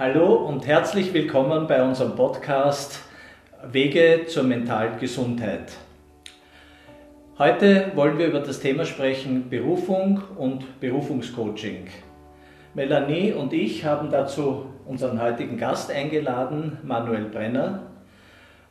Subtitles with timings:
[0.00, 3.00] Hallo und herzlich willkommen bei unserem Podcast
[3.70, 5.72] Wege zur mentalen Gesundheit.
[7.36, 11.88] Heute wollen wir über das Thema sprechen Berufung und Berufungscoaching.
[12.72, 17.82] Melanie und ich haben dazu unseren heutigen Gast eingeladen, Manuel Brenner.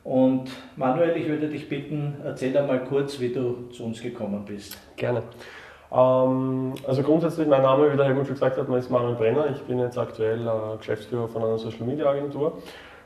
[0.02, 4.76] Und Manuel, ich würde dich bitten, erzähl einmal kurz, wie du zu uns gekommen bist.
[4.96, 5.22] Gerne.
[5.92, 9.50] Ähm, also grundsätzlich, mein Name, wie der Helmut schon gesagt hat, ist Manuel Brenner.
[9.50, 12.58] Ich bin jetzt aktuell äh, Geschäftsführer von einer Social Media Agentur.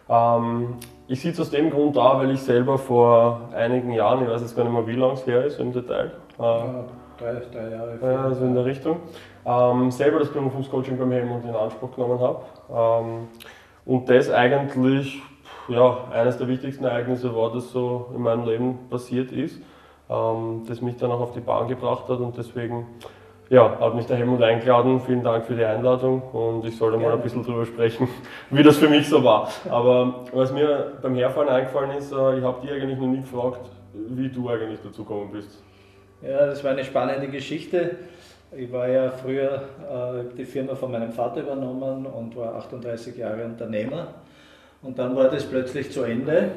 [0.09, 0.77] Ähm,
[1.09, 4.57] ich sitze aus dem Grund da, weil ich selber vor einigen Jahren, ich weiß jetzt
[4.57, 6.12] gar nicht mehr, wie lange es her ist im Detail.
[6.38, 6.84] Äh, ja,
[7.19, 7.98] drei, drei Jahre.
[8.02, 8.96] Ja, also in der Richtung.
[9.46, 13.27] Ähm, selber das Berufungscoaching beim Helmut in Anspruch genommen habe.
[13.85, 15.23] Und das eigentlich
[15.69, 19.60] ja, eines der wichtigsten Ereignisse war, das so in meinem Leben passiert ist
[20.09, 22.87] ähm, das mich dann auch auf die Bahn gebracht hat und deswegen
[23.51, 25.01] ja, hat mich der Helmut eingeladen.
[25.01, 28.09] Vielen Dank für die Einladung und ich sollte mal ein bisschen darüber sprechen,
[28.51, 29.51] wie das für mich so war.
[29.69, 33.71] Aber was mir beim Herfahren eingefallen ist, äh, ich habe dich eigentlich noch nie gefragt,
[33.93, 35.63] wie du eigentlich dazu gekommen bist.
[36.23, 37.96] Ja, das war eine spannende Geschichte.
[38.57, 43.45] Ich war ja früher äh, die Firma von meinem Vater übernommen und war 38 Jahre
[43.45, 44.09] Unternehmer.
[44.80, 46.52] Und dann war das plötzlich zu Ende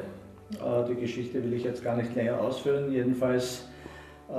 [0.50, 2.90] die Geschichte will ich jetzt gar nicht näher ausführen.
[2.90, 3.68] Jedenfalls
[4.28, 4.32] äh,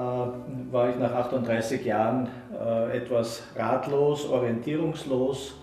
[0.72, 5.56] war ich nach 38 Jahren äh, etwas ratlos, orientierungslos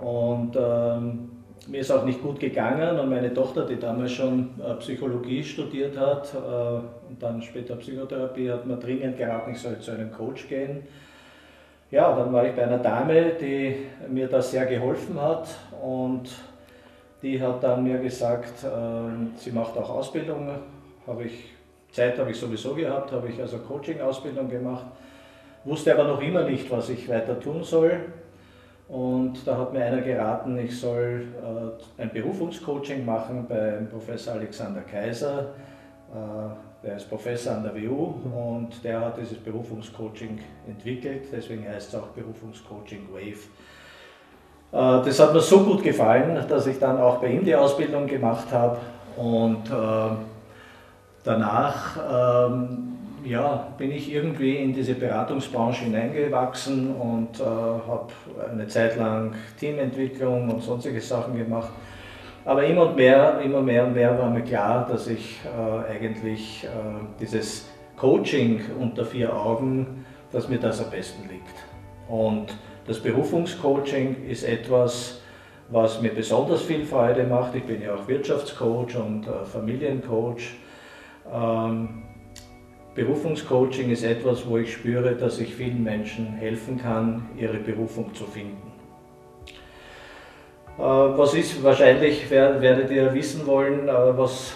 [0.00, 1.30] und ähm,
[1.68, 4.50] mir ist auch nicht gut gegangen und meine Tochter, die damals schon
[4.80, 10.12] Psychologie studiert hat und dann später Psychotherapie, hat mir dringend geraten, ich soll zu einem
[10.12, 10.82] Coach gehen.
[11.90, 13.76] Ja, dann war ich bei einer Dame, die
[14.10, 15.48] mir da sehr geholfen hat
[15.80, 16.28] und
[17.24, 20.46] die hat dann mir gesagt, äh, sie macht auch Ausbildung.
[21.06, 21.52] Habe ich,
[21.90, 24.84] Zeit habe ich sowieso gehabt, habe ich also Coaching-Ausbildung gemacht.
[25.64, 27.98] Wusste aber noch immer nicht, was ich weiter tun soll.
[28.88, 31.24] Und da hat mir einer geraten, ich soll
[31.98, 35.54] äh, ein Berufungscoaching machen beim Professor Alexander Kaiser.
[36.12, 40.38] Äh, der ist Professor an der WU und der hat dieses Berufungscoaching
[40.68, 41.24] entwickelt.
[41.32, 43.48] Deswegen heißt es auch Berufungscoaching Wave.
[44.74, 48.06] Äh, das hat mir so gut gefallen, dass ich dann auch bei ihm die Ausbildung
[48.06, 48.78] gemacht habe
[49.16, 50.16] und äh,
[51.22, 51.96] danach
[52.50, 58.08] ähm, ja, bin ich irgendwie in diese Beratungsbranche hineingewachsen und äh, habe
[58.50, 61.70] eine Zeit lang Teamentwicklung und sonstige Sachen gemacht.
[62.44, 66.64] Aber immer und mehr, immer mehr und mehr war mir klar, dass ich äh, eigentlich
[66.64, 66.68] äh,
[67.18, 71.54] dieses Coaching unter vier Augen, dass mir das am besten liegt.
[72.06, 72.54] Und
[72.86, 75.20] das Berufungscoaching ist etwas,
[75.70, 77.54] was mir besonders viel Freude macht.
[77.54, 80.54] Ich bin ja auch Wirtschaftscoach und äh, Familiencoach.
[81.32, 82.02] Ähm,
[82.94, 88.24] Berufungscoaching ist etwas, wo ich spüre, dass ich vielen Menschen helfen kann, ihre Berufung zu
[88.24, 88.72] finden.
[90.78, 94.54] Äh, was ist, wahrscheinlich werdet ihr wissen wollen, äh, was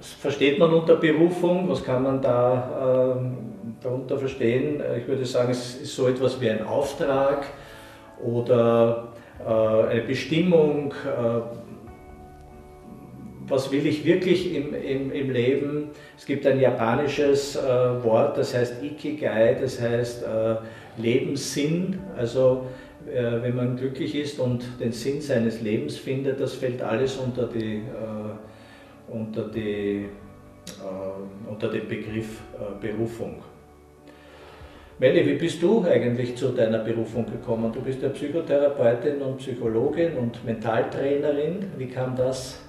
[0.00, 3.36] versteht man unter Berufung, was kann man da ähm,
[3.82, 4.80] darunter verstehen.
[4.80, 7.46] Äh, ich würde sagen, es ist so etwas wie ein Auftrag
[8.22, 10.92] oder äh, eine Bestimmung.
[11.04, 11.40] Äh,
[13.48, 15.90] was will ich wirklich im, im, im Leben?
[16.16, 17.60] Es gibt ein japanisches äh,
[18.02, 20.56] Wort, das heißt Ikigai, das heißt äh,
[20.96, 21.98] Lebenssinn.
[22.16, 22.66] Also
[23.06, 27.46] äh, wenn man glücklich ist und den Sinn seines Lebens findet, das fällt alles unter,
[27.46, 27.82] die,
[29.08, 30.06] unter, die,
[31.48, 32.40] unter den Begriff
[32.80, 33.42] Berufung.
[34.98, 37.72] Melli, wie bist du eigentlich zu deiner Berufung gekommen?
[37.72, 41.72] Du bist ja Psychotherapeutin und Psychologin und Mentaltrainerin.
[41.76, 42.60] Wie kam das?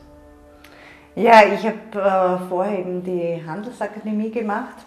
[1.15, 4.77] Ja, ich habe äh, vorher eben die Handelsakademie gemacht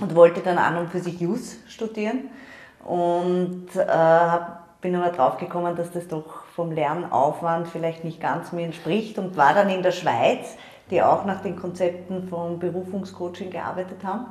[0.00, 2.30] und wollte dann an und für sich Jus studieren
[2.84, 4.38] und äh,
[4.80, 9.36] bin aber drauf gekommen, dass das doch vom Lernaufwand vielleicht nicht ganz mir entspricht und
[9.36, 10.56] war dann in der Schweiz,
[10.90, 14.26] die auch nach den Konzepten vom Berufungscoaching gearbeitet haben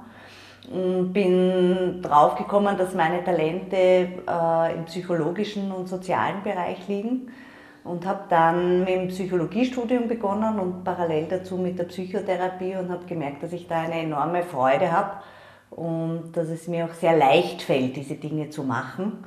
[0.69, 7.31] bin draufgekommen, dass meine Talente äh, im psychologischen und sozialen Bereich liegen
[7.83, 13.05] und habe dann mit dem Psychologiestudium begonnen und parallel dazu mit der Psychotherapie und habe
[13.05, 15.11] gemerkt, dass ich da eine enorme Freude habe
[15.69, 19.25] und dass es mir auch sehr leicht fällt, diese Dinge zu machen.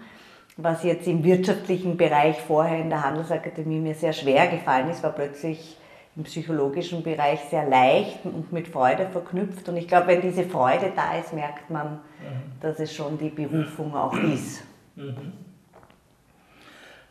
[0.56, 5.12] Was jetzt im wirtschaftlichen Bereich vorher in der Handelsakademie mir sehr schwer gefallen ist, war
[5.12, 5.76] plötzlich
[6.16, 9.68] im psychologischen Bereich sehr leicht und mit Freude verknüpft.
[9.68, 12.60] Und ich glaube, wenn diese Freude da ist, merkt man, mhm.
[12.60, 14.62] dass es schon die Berufung auch ist.
[14.94, 15.32] Mhm.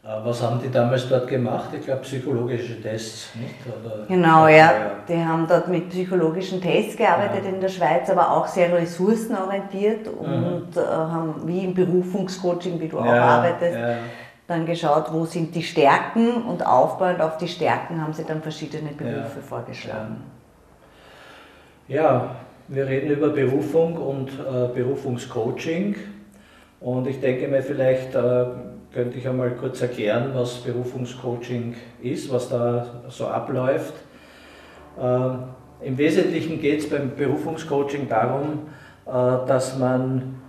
[0.06, 1.70] Äh, was haben die damals dort gemacht?
[1.78, 3.56] Ich glaube, psychologische Tests, nicht?
[3.66, 4.72] Oder genau, ja.
[5.08, 7.50] Die haben dort mit psychologischen Tests gearbeitet ja.
[7.50, 10.44] in der Schweiz, aber auch sehr ressourcenorientiert mhm.
[10.44, 13.78] und äh, haben wie im Berufungscoaching, wie du auch arbeitest,
[14.48, 18.92] dann geschaut, wo sind die Stärken und aufbauend auf die Stärken haben sie dann verschiedene
[18.92, 19.42] Berufe Ja.
[19.48, 20.18] vorgeschlagen.
[21.88, 22.36] Ja,
[22.68, 25.96] wir reden über Berufung und äh, Berufungscoaching.
[26.80, 28.46] Und ich denke mir, vielleicht äh,
[28.94, 33.94] könnte ich einmal kurz erklären, was Berufungscoaching ist, was da so abläuft.
[35.00, 35.44] Ähm,
[35.82, 38.68] Im Wesentlichen geht es beim Berufungscoaching darum,
[39.06, 39.12] äh,
[39.48, 40.45] dass man äh,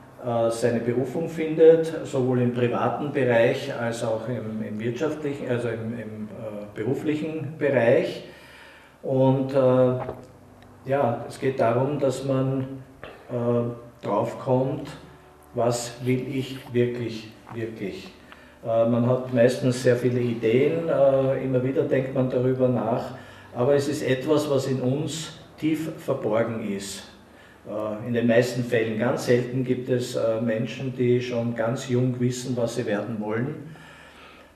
[0.51, 6.29] seine Berufung findet, sowohl im privaten Bereich als auch im, im wirtschaftlichen, also im, im
[6.29, 8.25] äh, beruflichen Bereich.
[9.03, 9.99] Und äh,
[10.87, 12.83] ja, es geht darum, dass man
[13.31, 14.89] äh, draufkommt,
[15.55, 18.13] was will ich wirklich, wirklich.
[18.65, 23.15] Äh, man hat meistens sehr viele Ideen, äh, immer wieder denkt man darüber nach,
[23.55, 27.05] aber es ist etwas, was in uns tief verborgen ist.
[27.67, 32.15] Äh, in den meisten Fällen, ganz selten gibt es äh, Menschen, die schon ganz jung
[32.21, 33.55] wissen, was sie werden wollen.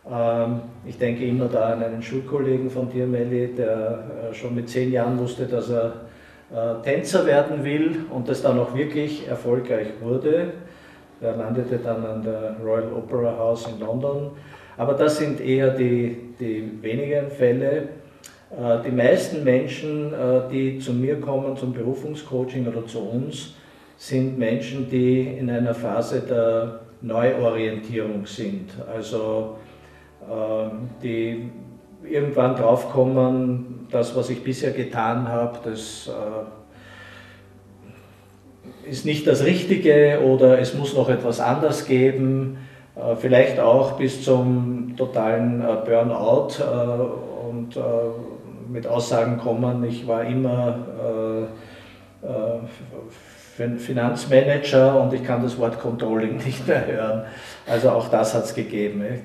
[0.08, 4.68] Ähm, Ich denke immer da an einen Schulkollegen von dir, Melli, der äh, schon mit
[4.68, 5.92] zehn Jahren wusste, dass er
[6.82, 10.52] Tänzer werden will und das dann auch wirklich erfolgreich wurde.
[11.20, 14.32] Er landete dann an der Royal Opera House in London.
[14.76, 17.90] Aber das sind eher die, die wenigen Fälle.
[18.50, 23.54] Äh, Die meisten Menschen, äh, die zu mir kommen zum Berufungscoaching oder zu uns,
[23.96, 28.70] sind Menschen, die in einer Phase der Neuorientierung sind.
[28.92, 29.56] Also
[30.30, 31.50] ähm, die
[32.02, 36.10] irgendwann draufkommen, das, was ich bisher getan habe, das äh,
[38.88, 42.56] ist nicht das Richtige oder es muss noch etwas anders geben.
[43.18, 46.48] Vielleicht auch bis zum totalen Burnout
[47.48, 47.78] und
[48.70, 50.78] mit Aussagen kommen, ich war immer
[52.22, 52.58] äh, äh,
[53.56, 57.22] Fin- Finanzmanager und ich kann das Wort Controlling nicht mehr hören.
[57.68, 59.00] Also auch das hat es gegeben.
[59.00, 59.24] Nicht?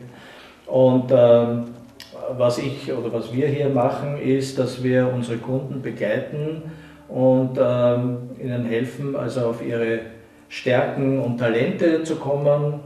[0.66, 1.66] Und ähm,
[2.38, 6.64] was ich oder was wir hier machen, ist, dass wir unsere Kunden begleiten
[7.08, 10.00] und ähm, ihnen helfen, also auf ihre
[10.50, 12.80] Stärken und Talente zu kommen,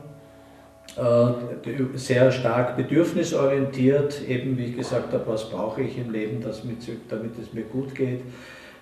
[1.95, 6.43] sehr stark bedürfnisorientiert, eben wie ich gesagt habe, was brauche ich im Leben,
[7.09, 8.21] damit es mir gut geht.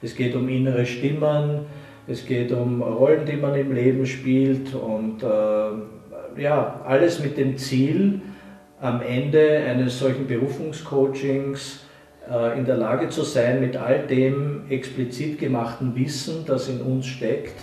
[0.01, 1.65] Es geht um innere Stimmen,
[2.07, 7.57] es geht um Rollen, die man im Leben spielt und äh, ja, alles mit dem
[7.57, 8.21] Ziel,
[8.80, 11.86] am Ende eines solchen Berufungscoachings
[12.30, 17.07] äh, in der Lage zu sein, mit all dem explizit gemachten Wissen, das in uns
[17.07, 17.56] steckt,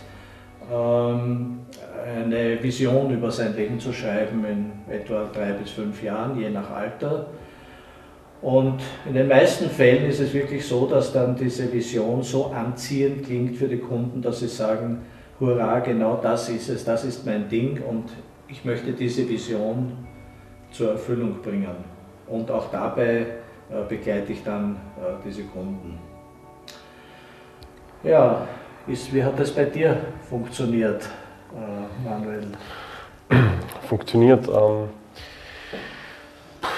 [0.73, 1.61] ähm,
[2.05, 6.71] eine Vision über sein Leben zu schreiben in etwa drei bis fünf Jahren, je nach
[6.71, 7.27] Alter.
[8.43, 13.25] Und in den meisten Fällen ist es wirklich so, dass dann diese Vision so anziehend
[13.25, 15.01] klingt für die Kunden, dass sie sagen,
[15.41, 18.11] hurra, genau das ist es, das ist mein Ding und
[18.49, 19.93] ich möchte diese Vision
[20.71, 21.75] zur Erfüllung bringen.
[22.27, 23.27] Und auch dabei
[23.71, 25.99] äh, begleite ich dann äh, diese Kunden.
[28.03, 28.47] Ja,
[28.87, 29.97] ist, wie hat das bei dir
[30.29, 31.09] funktioniert,
[32.05, 32.47] Manuel?
[33.89, 34.49] funktioniert.
[34.49, 34.89] Ähm,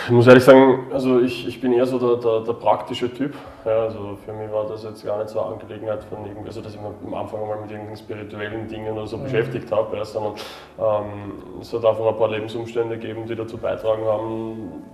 [0.06, 3.34] ich muss ehrlich sagen, also ich, ich bin eher so der, der, der praktische Typ.
[3.64, 6.60] Ja, also für mich war das jetzt gar nicht so eine Angelegenheit von irgendwie, also
[6.60, 9.24] dass ich mich am Anfang mal mit irgendwelchen spirituellen Dingen oder so Mhm.
[9.24, 10.34] beschäftigt habe, ja, sondern
[10.78, 14.84] ähm, es hat einfach ein paar Lebensumstände gegeben, die dazu beitragen haben,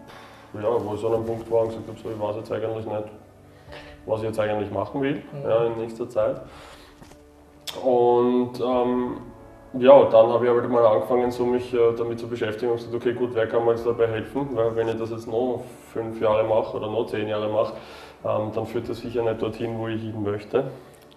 [0.55, 2.53] ja, wo ich so an einem Punkt war und gesagt habe, so, ich weiß jetzt
[2.53, 3.05] eigentlich nicht,
[4.07, 5.49] was ich jetzt eigentlich machen will Mhm.
[5.49, 6.41] ja, in nächster Zeit.
[7.83, 9.17] Und ähm,
[9.79, 12.95] ja, dann habe ich halt mal angefangen, so mich äh, damit zu beschäftigen und gesagt,
[12.95, 14.49] okay, gut, wer kann mir jetzt dabei helfen?
[14.55, 15.63] Weil wenn ich das jetzt noch
[15.93, 17.75] fünf Jahre mache oder noch zehn Jahre mache,
[18.25, 20.65] ähm, dann führt das sicher nicht dorthin, wo ich hin möchte.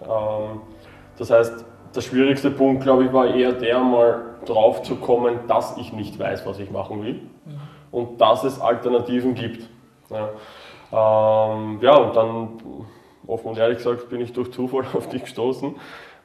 [0.02, 0.60] Ähm,
[1.18, 5.76] das heißt, der schwierigste Punkt, glaube ich, war eher der, mal drauf zu kommen, dass
[5.76, 7.20] ich nicht weiß, was ich machen will
[7.90, 9.68] und dass es Alternativen gibt.
[10.10, 10.28] Ja,
[10.92, 12.48] ähm, ja und dann,
[13.26, 15.74] offen und ehrlich gesagt, bin ich durch Zufall auf dich gestoßen.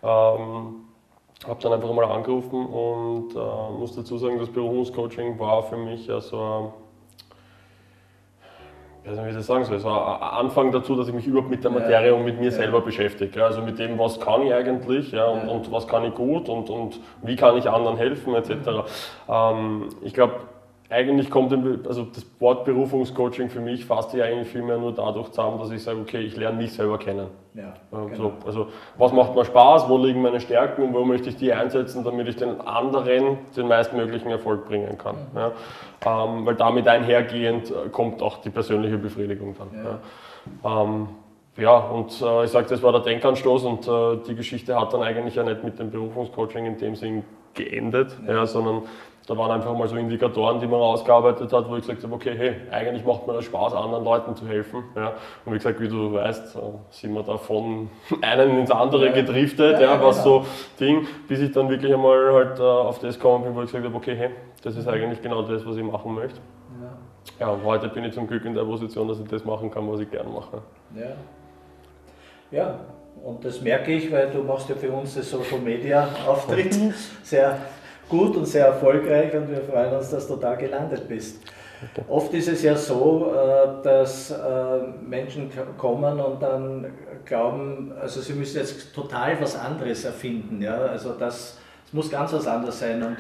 [0.04, 0.76] Ähm,
[1.48, 6.07] habe dann einfach mal angerufen und äh, muss dazu sagen, das Berufungscoaching war für mich
[6.07, 6.74] ja so
[9.03, 9.77] ich weiß nicht, wie ich das sagen soll.
[9.77, 11.71] Es war ein Anfang dazu, dass ich mich überhaupt mit der.
[11.71, 12.51] Materie und mit mir Ja.
[12.51, 13.39] selber beschäftige.
[13.39, 15.51] Ja, also mit dem, was kann ich eigentlich ja, und, Ja.
[15.51, 18.51] und was kann ich gut und, und wie kann ich anderen helfen etc.
[19.27, 20.36] Ähm, ich glaube,
[20.91, 21.53] eigentlich kommt
[21.88, 25.81] also das Wort Berufungscoaching für mich fasst ja eigentlich vielmehr nur dadurch zusammen, dass ich
[25.81, 27.27] sage, okay, ich lerne mich selber kennen.
[27.53, 28.13] Ja, genau.
[28.15, 28.67] so, also
[28.98, 32.27] was macht mir Spaß, wo liegen meine Stärken und wo möchte ich die einsetzen, damit
[32.27, 35.15] ich den anderen den meistmöglichen Erfolg bringen kann.
[35.15, 35.38] Mhm.
[35.38, 35.51] Ja.
[36.05, 39.83] Ähm, weil damit einhergehend äh, kommt auch die persönliche Befriedigung dann.
[39.83, 40.00] Ja.
[40.63, 41.07] Ja, ähm,
[41.57, 45.03] ja und äh, ich sage, das war der Denkanstoß und äh, die Geschichte hat dann
[45.03, 48.45] eigentlich ja nicht mit dem Berufungscoaching in dem Sinn geendet, ja.
[48.45, 48.83] sondern
[49.28, 52.34] da waren einfach mal so Indikatoren, die man rausgearbeitet hat, wo ich gesagt habe, okay,
[52.36, 54.84] hey, eigentlich macht mir das Spaß, anderen Leuten zu helfen.
[54.96, 55.13] Ja.
[55.46, 56.58] Und wie gesagt, wie du weißt,
[56.90, 57.90] sind wir da von
[58.22, 60.42] einem ins andere gedriftet, ja, ja, was genau.
[60.42, 60.46] so
[60.80, 63.86] Ding, bis ich dann wirklich einmal halt uh, auf das gekommen bin, wo ich gesagt
[63.86, 64.30] habe, okay, hey,
[64.63, 66.40] das ist eigentlich genau das, was ich machen möchte.
[66.82, 67.46] Ja.
[67.46, 69.90] ja, und heute bin ich zum Glück in der Position, dass ich das machen kann,
[69.92, 70.62] was ich gerne mache.
[70.96, 71.12] Ja.
[72.51, 72.80] Ja,
[73.24, 76.74] und das merke ich, weil du machst ja für uns das Social Media Auftritt
[77.24, 77.58] sehr
[78.12, 81.41] gut und sehr erfolgreich und wir freuen uns, dass du da gelandet bist.
[82.08, 84.36] Oft ist es ja so, äh, dass äh,
[85.08, 86.86] Menschen kommen und dann
[87.25, 90.62] glauben, also sie müssen jetzt total was anderes erfinden.
[90.62, 90.77] Ja?
[90.77, 93.01] Also das, das muss ganz was anderes sein.
[93.01, 93.18] Und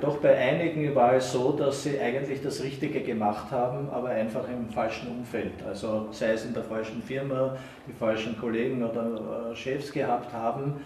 [0.00, 4.48] doch bei einigen war es so, dass sie eigentlich das Richtige gemacht haben, aber einfach
[4.48, 5.62] im falschen Umfeld.
[5.68, 10.80] Also sei es in der falschen Firma, die falschen Kollegen oder äh, Chefs gehabt haben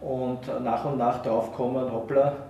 [0.00, 2.49] und nach und nach draufkommen, hoppla,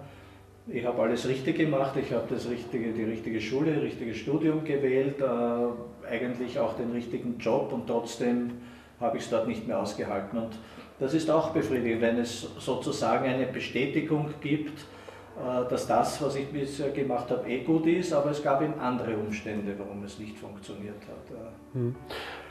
[0.73, 4.65] ich habe alles richtig gemacht, ich habe das richtige, die richtige Schule, das richtige Studium
[4.65, 8.53] gewählt, äh, eigentlich auch den richtigen Job und trotzdem
[9.01, 10.39] habe ich es dort nicht mehr ausgehalten.
[10.39, 10.59] Und
[10.99, 16.47] das ist auch befriedigend, wenn es sozusagen eine Bestätigung gibt, äh, dass das, was ich
[16.49, 20.39] bisher gemacht habe, eh gut ist, aber es gab eben andere Umstände, warum es nicht
[20.39, 21.37] funktioniert hat.
[21.73, 21.95] Hm.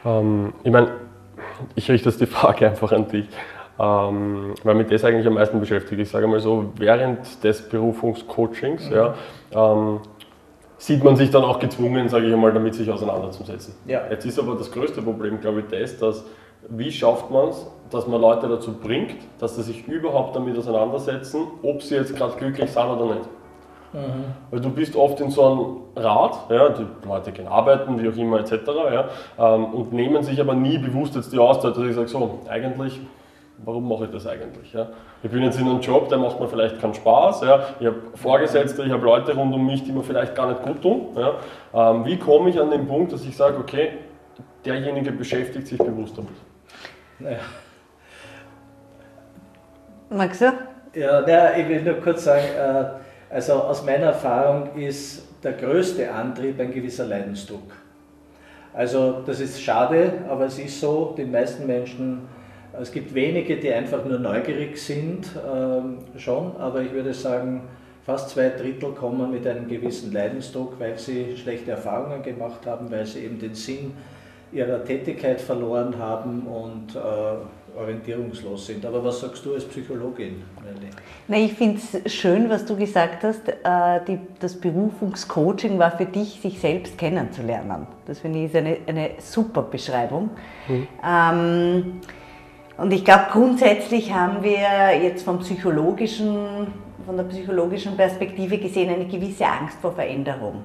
[0.05, 0.91] Ähm, ich meine,
[1.75, 3.27] ich richte jetzt die Frage einfach an dich,
[3.79, 6.01] ähm, weil mich das eigentlich am meisten beschäftigt.
[6.01, 8.95] Ich sage mal so, während des Berufungscoachings mhm.
[8.95, 9.13] ja,
[9.51, 9.99] ähm,
[10.77, 13.75] sieht man sich dann auch gezwungen, sage ich einmal, damit sich auseinanderzusetzen.
[13.85, 14.01] Ja.
[14.09, 16.25] Jetzt ist aber das größte Problem, glaube ich, das, dass
[16.67, 21.47] wie schafft man es, dass man Leute dazu bringt, dass sie sich überhaupt damit auseinandersetzen,
[21.63, 23.29] ob sie jetzt gerade glücklich sind oder nicht.
[23.93, 24.25] Mhm.
[24.51, 28.15] Weil du bist oft in so einem Rad, ja, die Leute gehen arbeiten, wie auch
[28.15, 28.53] immer etc.
[28.67, 29.09] Ja,
[29.39, 32.99] ähm, und nehmen sich aber nie bewusst jetzt die Auszeit, dass ich sage, so, eigentlich,
[33.65, 34.73] warum mache ich das eigentlich?
[34.73, 34.89] Ja?
[35.23, 37.63] Ich bin jetzt in einem Job, der macht mir vielleicht keinen Spaß, ja?
[37.79, 40.81] ich habe Vorgesetzte, ich habe Leute rund um mich, die mir vielleicht gar nicht gut
[40.81, 41.15] tun.
[41.15, 41.91] Ja?
[41.91, 43.91] Ähm, wie komme ich an den Punkt, dass ich sage, okay,
[44.65, 46.31] derjenige beschäftigt sich bewusst damit?
[47.19, 47.39] Naja.
[50.09, 50.53] Magst du?
[50.93, 56.11] Ja, na, ich will nur kurz sagen, äh, also aus meiner Erfahrung ist der größte
[56.11, 57.71] Antrieb ein gewisser Leidensdruck.
[58.73, 62.27] Also das ist schade, aber es ist so, die meisten Menschen,
[62.81, 67.61] es gibt wenige, die einfach nur neugierig sind, ähm, schon, aber ich würde sagen,
[68.05, 73.05] fast zwei Drittel kommen mit einem gewissen Leidensdruck, weil sie schlechte Erfahrungen gemacht haben, weil
[73.05, 73.93] sie eben den Sinn
[74.51, 78.85] ihrer Tätigkeit verloren haben und äh, orientierungslos sind.
[78.85, 80.89] Aber was sagst du als Psychologin, Melanie?
[81.27, 83.47] Na, ich finde es schön, was du gesagt hast.
[83.47, 87.85] Äh, die, das Berufungscoaching war für dich, sich selbst kennenzulernen.
[88.07, 90.31] Das finde ich ist eine, eine super Beschreibung.
[90.67, 90.87] Mhm.
[91.05, 92.01] Ähm,
[92.81, 96.67] und ich glaube, grundsätzlich haben wir jetzt vom psychologischen,
[97.05, 100.63] von der psychologischen Perspektive gesehen eine gewisse Angst vor Veränderung.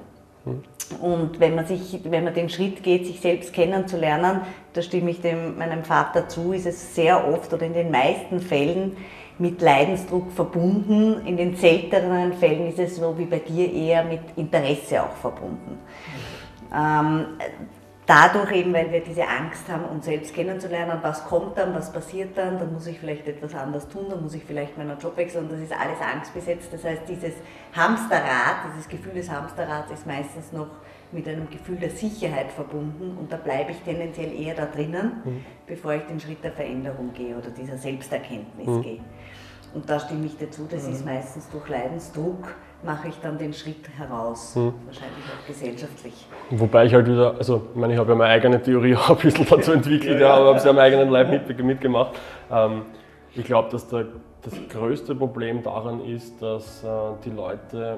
[1.01, 4.41] Und wenn man, sich, wenn man den Schritt geht, sich selbst kennenzulernen,
[4.73, 8.39] da stimme ich dem, meinem Vater zu, ist es sehr oft oder in den meisten
[8.39, 8.95] Fällen
[9.39, 11.25] mit Leidensdruck verbunden.
[11.25, 15.79] In den selteneren Fällen ist es so wie bei dir eher mit Interesse auch verbunden.
[16.73, 17.25] Ähm,
[18.05, 22.37] dadurch eben, weil wir diese Angst haben, uns selbst kennenzulernen, was kommt dann, was passiert
[22.37, 25.49] dann, dann muss ich vielleicht etwas anders tun, dann muss ich vielleicht meinen Job wechseln
[25.49, 26.71] das ist alles angstbesetzt.
[26.71, 27.33] Das heißt, dieses
[27.75, 30.67] Hamsterrad, dieses Gefühl des Hamsterrads ist meistens noch
[31.11, 35.45] mit einem Gefühl der Sicherheit verbunden und da bleibe ich tendenziell eher da drinnen, mhm.
[35.65, 38.81] bevor ich den Schritt der Veränderung gehe oder dieser Selbsterkenntnis mhm.
[38.81, 38.99] gehe.
[39.73, 40.93] Und da stimme ich dazu, das mhm.
[40.93, 44.73] ist meistens durch Leidensdruck mache ich dann den Schritt heraus, hm.
[44.85, 46.27] wahrscheinlich auch gesellschaftlich.
[46.51, 49.17] Wobei ich halt wieder, also ich meine, ich habe ja meine eigene Theorie auch ein
[49.17, 52.11] bisschen dazu entwickelt, ja, aber habe sie am eigenen Leib mit, mitgemacht.
[52.51, 52.83] Ähm,
[53.33, 54.05] ich glaube, dass der,
[54.41, 56.87] das größte Problem daran ist, dass äh,
[57.25, 57.97] die Leute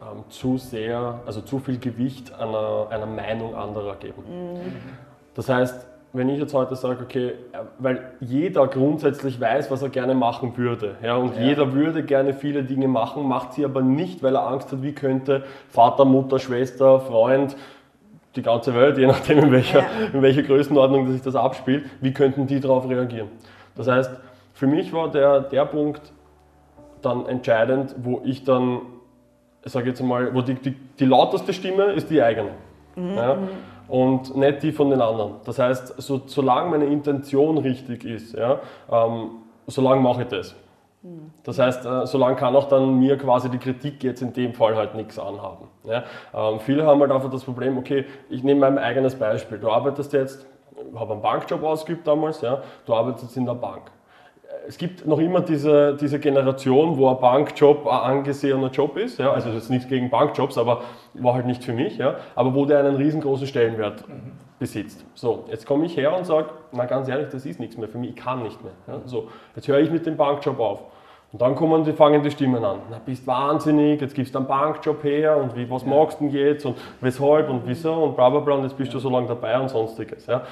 [0.00, 4.22] ähm, zu sehr, also zu viel Gewicht einer, einer Meinung anderer geben.
[4.28, 4.72] Mhm.
[5.34, 7.34] Das heißt, wenn ich jetzt heute sage, okay,
[7.78, 11.42] weil jeder grundsätzlich weiß, was er gerne machen würde, ja, und ja.
[11.42, 14.92] jeder würde gerne viele Dinge machen, macht sie aber nicht, weil er Angst hat, wie
[14.92, 17.56] könnte Vater, Mutter, Schwester, Freund,
[18.36, 19.86] die ganze Welt, je nachdem in welcher, ja.
[20.12, 23.28] in welcher Größenordnung sich das abspielt, wie könnten die darauf reagieren.
[23.74, 24.10] Das heißt,
[24.54, 26.12] für mich war der, der Punkt
[27.02, 28.80] dann entscheidend, wo ich dann,
[29.64, 32.50] sage jetzt mal, wo die, die, die lauteste Stimme ist die eigene.
[32.96, 33.16] Mhm.
[33.16, 33.36] Ja?
[33.88, 35.36] Und nicht die von den anderen.
[35.44, 39.30] Das heißt, so, solange meine Intention richtig ist, ja, ähm,
[39.66, 40.54] solange mache ich das.
[41.44, 44.76] Das heißt, äh, solange kann auch dann mir quasi die Kritik jetzt in dem Fall
[44.76, 45.68] halt nichts anhaben.
[45.84, 46.04] Ja.
[46.34, 49.58] Ähm, viele haben halt einfach das Problem, okay, ich nehme mein eigenes Beispiel.
[49.58, 50.46] Du arbeitest jetzt,
[50.94, 53.90] habe einen Bankjob ausgeübt damals, ja, du arbeitest jetzt in der Bank
[54.68, 59.18] es gibt noch immer diese, diese Generation, wo ein Bankjob ein angesehener Job ist.
[59.18, 59.32] Ja?
[59.32, 60.82] Also ist nichts gegen Bankjobs, aber
[61.14, 61.96] war halt nicht für mich.
[61.96, 62.16] Ja?
[62.34, 64.32] Aber wo der einen riesengroßen Stellenwert mhm.
[64.58, 65.06] besitzt.
[65.14, 67.96] So, jetzt komme ich her und sage, na ganz ehrlich, das ist nichts mehr für
[67.96, 68.74] mich, ich kann nicht mehr.
[68.86, 69.00] Ja?
[69.06, 70.82] So, jetzt höre ich mit dem Bankjob auf.
[71.32, 72.80] Und dann kommen die, fangen die Stimmen an.
[72.90, 76.34] Na, bist wahnsinnig, jetzt gibst du einen Bankjob her und wie, was magst du denn
[76.34, 79.28] jetzt und weshalb und wieso und bla bla bla und jetzt bist du so lange
[79.28, 80.26] dabei und sonstiges.
[80.26, 80.42] Ja.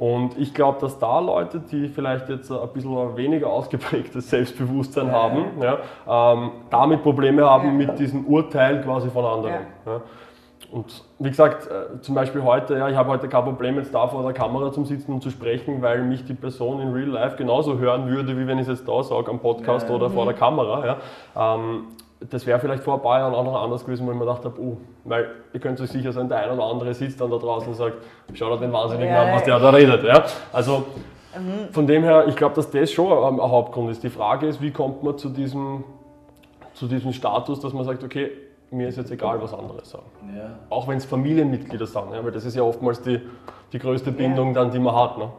[0.00, 5.12] Und ich glaube, dass da Leute, die vielleicht jetzt ein bisschen weniger ausgeprägtes Selbstbewusstsein ja.
[5.12, 7.86] haben, ja, ähm, damit Probleme haben ja.
[7.86, 9.66] mit diesem Urteil quasi von anderen.
[10.72, 14.08] Und wie gesagt, äh, zum Beispiel heute, ja, ich habe heute kein Problem, jetzt da
[14.08, 17.36] vor der Kamera zu sitzen und zu sprechen, weil mich die Person in Real Life
[17.36, 20.34] genauso hören würde, wie wenn ich es jetzt da sage, am Podcast oder vor der
[20.34, 20.98] Kamera.
[21.36, 21.56] Ja.
[21.56, 21.88] Ähm,
[22.28, 24.44] das wäre vielleicht vor ein paar Jahren auch noch anders gewesen, wo ich mir gedacht
[24.44, 27.38] habe, oh, weil ihr könnt euch sicher sein, der eine oder andere sitzt dann da
[27.38, 27.96] draußen und sagt,
[28.34, 30.04] schau dir den Wahnsinnigen ja, an, was der da redet.
[30.04, 30.24] Ja.
[30.52, 30.84] Also
[31.34, 31.72] mhm.
[31.72, 34.02] von dem her, ich glaube, dass das schon ein, ein Hauptgrund ist.
[34.02, 35.84] Die Frage ist, wie kommt man zu diesem,
[36.74, 38.30] zu diesem Status, dass man sagt, okay,
[38.70, 40.04] mir ist jetzt egal, was andere sagen.
[40.36, 40.58] Ja.
[40.68, 43.20] Auch wenn es Familienmitglieder sagen, ja, weil das ist ja oftmals die,
[43.72, 44.54] die größte Bindung, ja.
[44.54, 45.18] dann, die man hat.
[45.18, 45.30] Ne?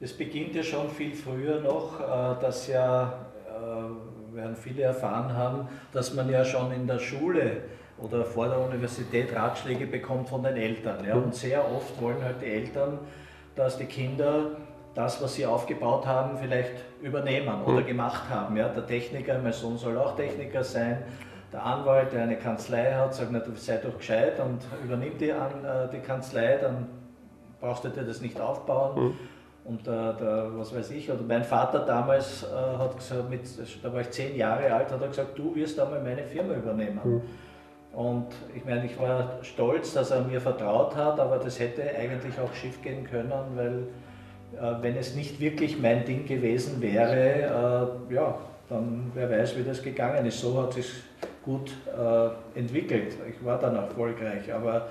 [0.00, 3.12] Das beginnt ja schon viel früher noch, äh, dass ja,
[3.48, 7.58] äh, werden viele erfahren haben, dass man ja schon in der Schule
[7.98, 11.04] oder vor der Universität Ratschläge bekommt von den Eltern.
[11.04, 11.14] Ja?
[11.14, 12.98] Und sehr oft wollen halt die Eltern,
[13.54, 14.56] dass die Kinder
[14.94, 17.86] das, was sie aufgebaut haben, vielleicht übernehmen oder mhm.
[17.86, 18.56] gemacht haben.
[18.56, 18.68] Ja?
[18.68, 21.04] Der Techniker, mein Sohn soll auch Techniker sein
[21.52, 25.32] der Anwalt, der eine Kanzlei hat, sagt, na, du sei doch gescheit und übernimm die,
[25.32, 26.88] an, äh, die Kanzlei, dann
[27.60, 29.14] brauchst du dir das nicht aufbauen.
[29.64, 33.42] Und der, der, was weiß ich, oder mein Vater damals äh, hat gesagt, mit,
[33.82, 37.00] da war ich zehn Jahre alt, hat er gesagt, du wirst einmal meine Firma übernehmen.
[37.04, 37.22] Mhm.
[37.96, 42.38] Und ich meine, ich war stolz, dass er mir vertraut hat, aber das hätte eigentlich
[42.40, 43.86] auch schief gehen können, weil
[44.58, 48.38] äh, wenn es nicht wirklich mein Ding gewesen wäre, äh, ja,
[48.68, 50.40] dann wer weiß, wie das gegangen ist.
[50.40, 50.90] So hat es
[51.44, 53.16] gut äh, entwickelt.
[53.28, 54.52] Ich war dann erfolgreich.
[54.52, 54.88] Aber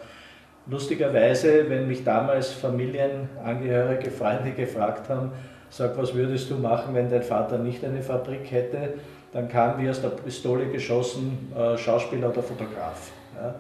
[0.68, 5.32] lustigerweise, wenn mich damals Familienangehörige, Freunde gefragt haben,
[5.70, 8.94] sag, was würdest du machen, wenn dein Vater nicht eine Fabrik hätte,
[9.32, 13.12] dann kam wie aus der Pistole geschossen äh, Schauspieler oder Fotograf.
[13.36, 13.56] Ja.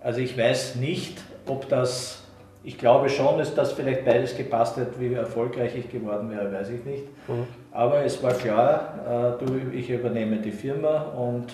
[0.00, 2.22] Also ich weiß nicht, ob das,
[2.62, 6.70] ich glaube schon, dass das vielleicht beides gepasst hat, wie erfolgreich ich geworden wäre, weiß
[6.70, 7.04] ich nicht.
[7.26, 7.46] Mhm.
[7.72, 11.46] Aber es war klar, äh, du, ich übernehme die Firma und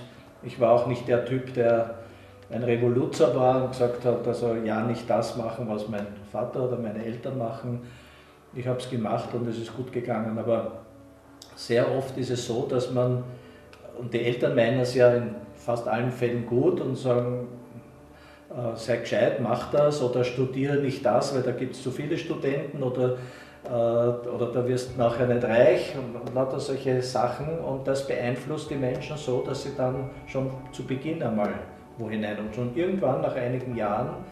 [0.42, 1.95] ich war auch nicht der Typ, der
[2.51, 6.77] ein Revoluzer war und gesagt hat, also ja, nicht das machen, was mein Vater oder
[6.77, 7.83] meine Eltern machen.
[8.55, 10.37] Ich habe es gemacht und es ist gut gegangen.
[10.39, 10.81] Aber
[11.55, 13.23] sehr oft ist es so, dass man,
[13.99, 17.47] und die Eltern meinen es ja in fast allen Fällen gut und sagen,
[18.51, 22.19] äh, sei gescheit, mach das oder studiere nicht das, weil da gibt es zu viele
[22.19, 23.17] Studenten oder
[23.65, 28.71] äh, oder da wirst du nachher nicht reich und lauter solche Sachen und das beeinflusst
[28.71, 31.53] die Menschen so, dass sie dann schon zu Beginn einmal
[32.01, 34.25] wo hinein und schon irgendwann nach einigen Jahren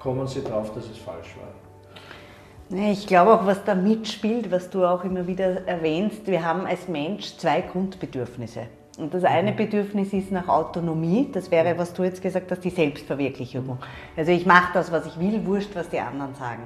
[0.00, 2.78] kommen sie drauf, dass es falsch war.
[2.90, 6.88] Ich glaube auch, was da mitspielt, was du auch immer wieder erwähnst, wir haben als
[6.88, 8.62] Mensch zwei Grundbedürfnisse.
[8.98, 9.56] Und das eine mhm.
[9.56, 13.78] Bedürfnis ist nach Autonomie, das wäre, was du jetzt gesagt hast, die Selbstverwirklichung.
[14.16, 16.64] Also ich mache das, was ich will, wurscht, was die anderen sagen.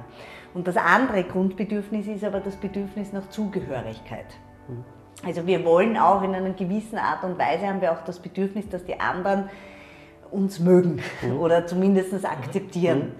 [0.53, 4.25] Und das andere Grundbedürfnis ist aber das Bedürfnis nach Zugehörigkeit.
[4.67, 4.83] Mhm.
[5.23, 8.67] Also wir wollen auch in einer gewissen Art und Weise haben wir auch das Bedürfnis,
[8.69, 9.49] dass die anderen
[10.31, 11.39] uns mögen mhm.
[11.39, 12.99] oder zumindest akzeptieren.
[12.99, 13.11] Mhm.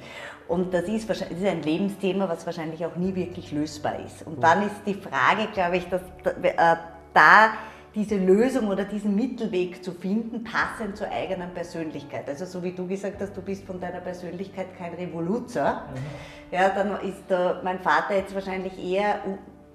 [0.48, 4.28] Und das ist, das ist ein Lebensthema, was wahrscheinlich auch nie wirklich lösbar ist.
[4.28, 6.02] Und dann ist die Frage, glaube ich, dass
[6.42, 6.76] äh,
[7.14, 7.54] da
[7.96, 12.28] diese Lösung oder diesen Mittelweg zu finden, passend zur eigenen Persönlichkeit.
[12.30, 16.56] Also so wie du gesagt hast, du bist von deiner Persönlichkeit kein Revoluzer, mhm.
[16.56, 19.20] ja, dann ist der, mein Vater jetzt wahrscheinlich eher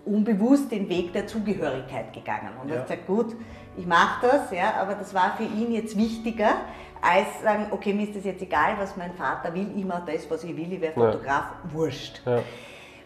[0.05, 2.77] unbewusst den Weg der Zugehörigkeit gegangen und ja.
[2.77, 3.35] hat gesagt, gut,
[3.77, 6.55] ich mache das, ja, aber das war für ihn jetzt wichtiger,
[7.03, 10.31] als sagen, okay, mir ist das jetzt egal, was mein Vater will, ich mache das,
[10.31, 11.73] was ich will, ich wäre Fotograf, ja.
[11.73, 12.23] wurscht.
[12.27, 12.43] Ja.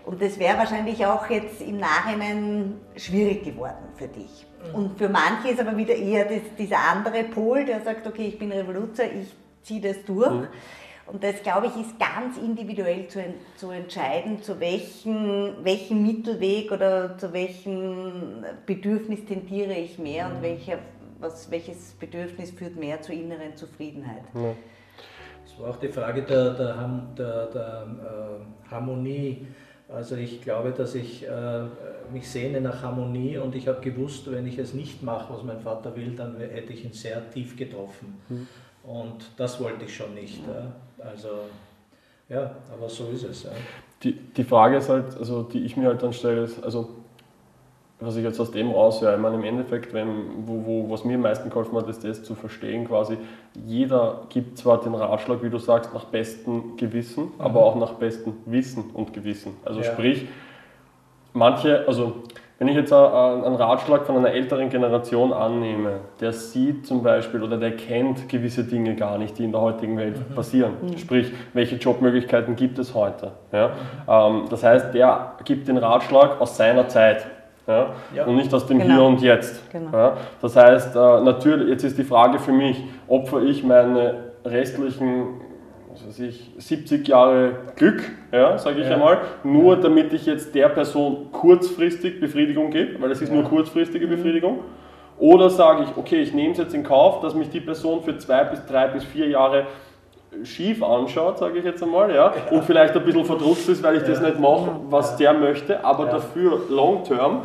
[0.04, 4.46] Und das wäre wahrscheinlich auch jetzt im Nachhinein schwierig geworden für dich.
[4.68, 4.74] Mhm.
[4.74, 8.38] Und für manche ist aber wieder eher das, dieser andere Pol, der sagt, okay, ich
[8.38, 9.28] bin Revoluzer, ich
[9.62, 10.30] ziehe das durch.
[10.30, 10.48] Mhm.
[11.06, 13.20] Und das, glaube ich, ist ganz individuell zu,
[13.56, 20.36] zu entscheiden, zu welchem, welchem Mittelweg oder zu welchem Bedürfnis tendiere ich mehr mhm.
[20.36, 20.78] und welcher,
[21.20, 24.24] was, welches Bedürfnis führt mehr zur inneren Zufriedenheit.
[24.34, 24.54] Ja.
[25.44, 27.86] Das war auch die Frage der, der, der, der
[28.66, 29.46] äh, Harmonie
[29.92, 31.62] also ich glaube, dass ich äh,
[32.12, 35.60] mich sehne nach Harmonie und ich habe gewusst, wenn ich es nicht mache, was mein
[35.60, 38.20] Vater will, dann hätte ich ihn sehr tief getroffen.
[38.28, 38.46] Mhm.
[38.84, 40.40] Und das wollte ich schon nicht.
[40.46, 40.72] Ja.
[41.04, 41.28] Also
[42.28, 43.42] ja, aber so ist es.
[43.42, 43.50] Ja.
[44.02, 46.99] Die, die Frage ist halt, also die ich mir halt dann stelle, ist, also
[48.00, 50.08] was ich jetzt aus dem raushöre, ich meine, im Endeffekt, wenn,
[50.46, 53.18] wo, wo, was mir am meisten geholfen hat, ist das zu verstehen, quasi,
[53.66, 57.32] jeder gibt zwar den Ratschlag, wie du sagst, nach bestem Gewissen, mhm.
[57.40, 59.56] aber auch nach bestem Wissen und Gewissen.
[59.64, 59.86] Also ja.
[59.86, 60.26] sprich,
[61.34, 62.14] manche, also
[62.60, 67.56] wenn ich jetzt einen Ratschlag von einer älteren Generation annehme, der sieht zum Beispiel oder
[67.56, 70.34] der kennt gewisse Dinge gar nicht, die in der heutigen Welt mhm.
[70.34, 70.72] passieren.
[70.82, 70.98] Mhm.
[70.98, 73.32] Sprich, welche Jobmöglichkeiten gibt es heute?
[73.50, 73.70] Ja?
[74.06, 74.50] Mhm.
[74.50, 77.26] das heißt, der gibt den Ratschlag aus seiner Zeit.
[77.70, 77.94] Ja?
[78.14, 78.24] ja.
[78.26, 78.94] Und nicht aus dem genau.
[78.94, 79.70] Hier und Jetzt.
[79.70, 79.96] Genau.
[79.96, 80.16] Ja?
[80.40, 85.40] Das heißt, äh, natürlich, jetzt ist die Frage für mich, opfer ich meine restlichen
[85.92, 88.02] was weiß ich, 70 Jahre Glück,
[88.32, 88.94] ja, sage ich ja.
[88.94, 89.80] einmal, nur ja.
[89.80, 93.34] damit ich jetzt der Person kurzfristig Befriedigung gebe, weil es ist ja.
[93.34, 94.10] nur kurzfristige mhm.
[94.10, 94.60] Befriedigung.
[95.18, 98.16] Oder sage ich, okay, ich nehme es jetzt in Kauf, dass mich die Person für
[98.18, 99.66] zwei bis drei bis vier Jahre
[100.44, 104.04] schief anschaut, sage ich jetzt einmal, ja, und vielleicht ein bisschen verdrusst ist, weil ich
[104.04, 107.42] das nicht mache, was der möchte, aber dafür long term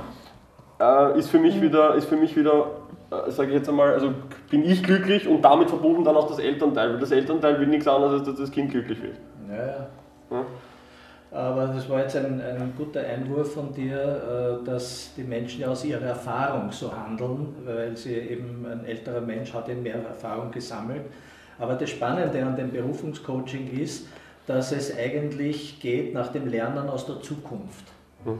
[0.79, 1.61] äh, ist, für mich mhm.
[1.61, 2.67] wieder, ist für mich wieder
[3.11, 4.13] äh, sage ich jetzt einmal, also
[4.49, 7.87] bin ich glücklich und damit verbunden dann auch das Elternteil, weil das Elternteil will nichts
[7.87, 9.17] anderes, als dass das Kind glücklich wird.
[9.49, 9.87] Ja, ja.
[10.31, 10.45] ja?
[11.31, 15.67] Aber das war jetzt ein, ein guter Einwurf von dir, äh, dass die Menschen ja
[15.67, 20.49] aus ihrer Erfahrung so handeln, weil sie eben ein älterer Mensch hat eben mehr Erfahrung
[20.51, 21.01] gesammelt.
[21.59, 24.07] Aber das Spannende an dem Berufungscoaching ist,
[24.47, 27.85] dass es eigentlich geht nach dem Lernen aus der Zukunft.
[28.23, 28.39] Hm.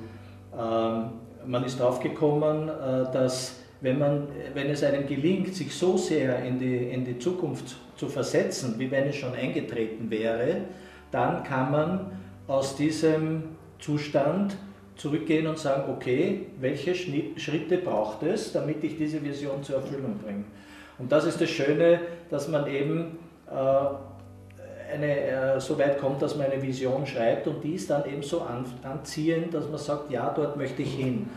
[0.57, 1.09] Ähm,
[1.47, 6.57] man ist draufgekommen, äh, dass wenn, man, wenn es einem gelingt, sich so sehr in
[6.59, 10.61] die, in die Zukunft zu versetzen, wie wenn es schon eingetreten wäre,
[11.11, 12.11] dann kann man
[12.47, 13.43] aus diesem
[13.79, 14.55] Zustand
[14.95, 20.45] zurückgehen und sagen, okay, welche Schritte braucht es, damit ich diese Vision zur Erfüllung bringe.
[20.97, 23.17] Und das ist das Schöne, dass man eben
[23.49, 23.53] äh,
[24.95, 28.23] eine, äh, so weit kommt, dass man eine Vision schreibt und die ist dann eben
[28.23, 31.29] so an, anziehend, dass man sagt, ja, dort möchte ich hin.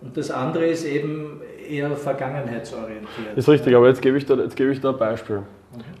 [0.00, 3.36] Und das andere ist eben eher vergangenheitsorientiert.
[3.36, 5.42] Ist richtig, aber jetzt gebe ich da, jetzt gebe ich da ein Beispiel.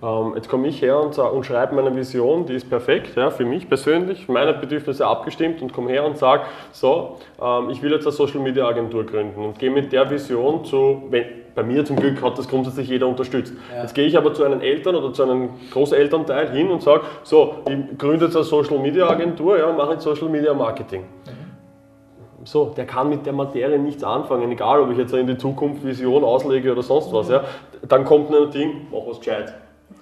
[0.02, 3.44] Ähm, jetzt komme ich her und, und schreibe meine Vision, die ist perfekt, ja, für
[3.44, 8.06] mich persönlich, meine Bedürfnisse abgestimmt und komme her und sage, so, ähm, ich will jetzt
[8.06, 11.26] eine Social Media Agentur gründen und gehe mit der Vision zu, wenn,
[11.58, 13.52] bei mir zum Glück hat das grundsätzlich jeder unterstützt.
[13.74, 13.82] Ja.
[13.82, 17.56] Jetzt gehe ich aber zu einem Eltern oder zu einem Großelternteil hin und sage, so,
[17.68, 21.00] ich gründe jetzt eine Social Media Agentur, ja, mache jetzt Social Media Marketing.
[21.00, 22.44] Mhm.
[22.44, 25.84] So, der kann mit der Materie nichts anfangen, egal ob ich jetzt in die Zukunft
[25.84, 27.28] Vision auslege oder sonst was.
[27.28, 27.42] Ja.
[27.88, 29.52] Dann kommt ein Ding, mach was gescheit.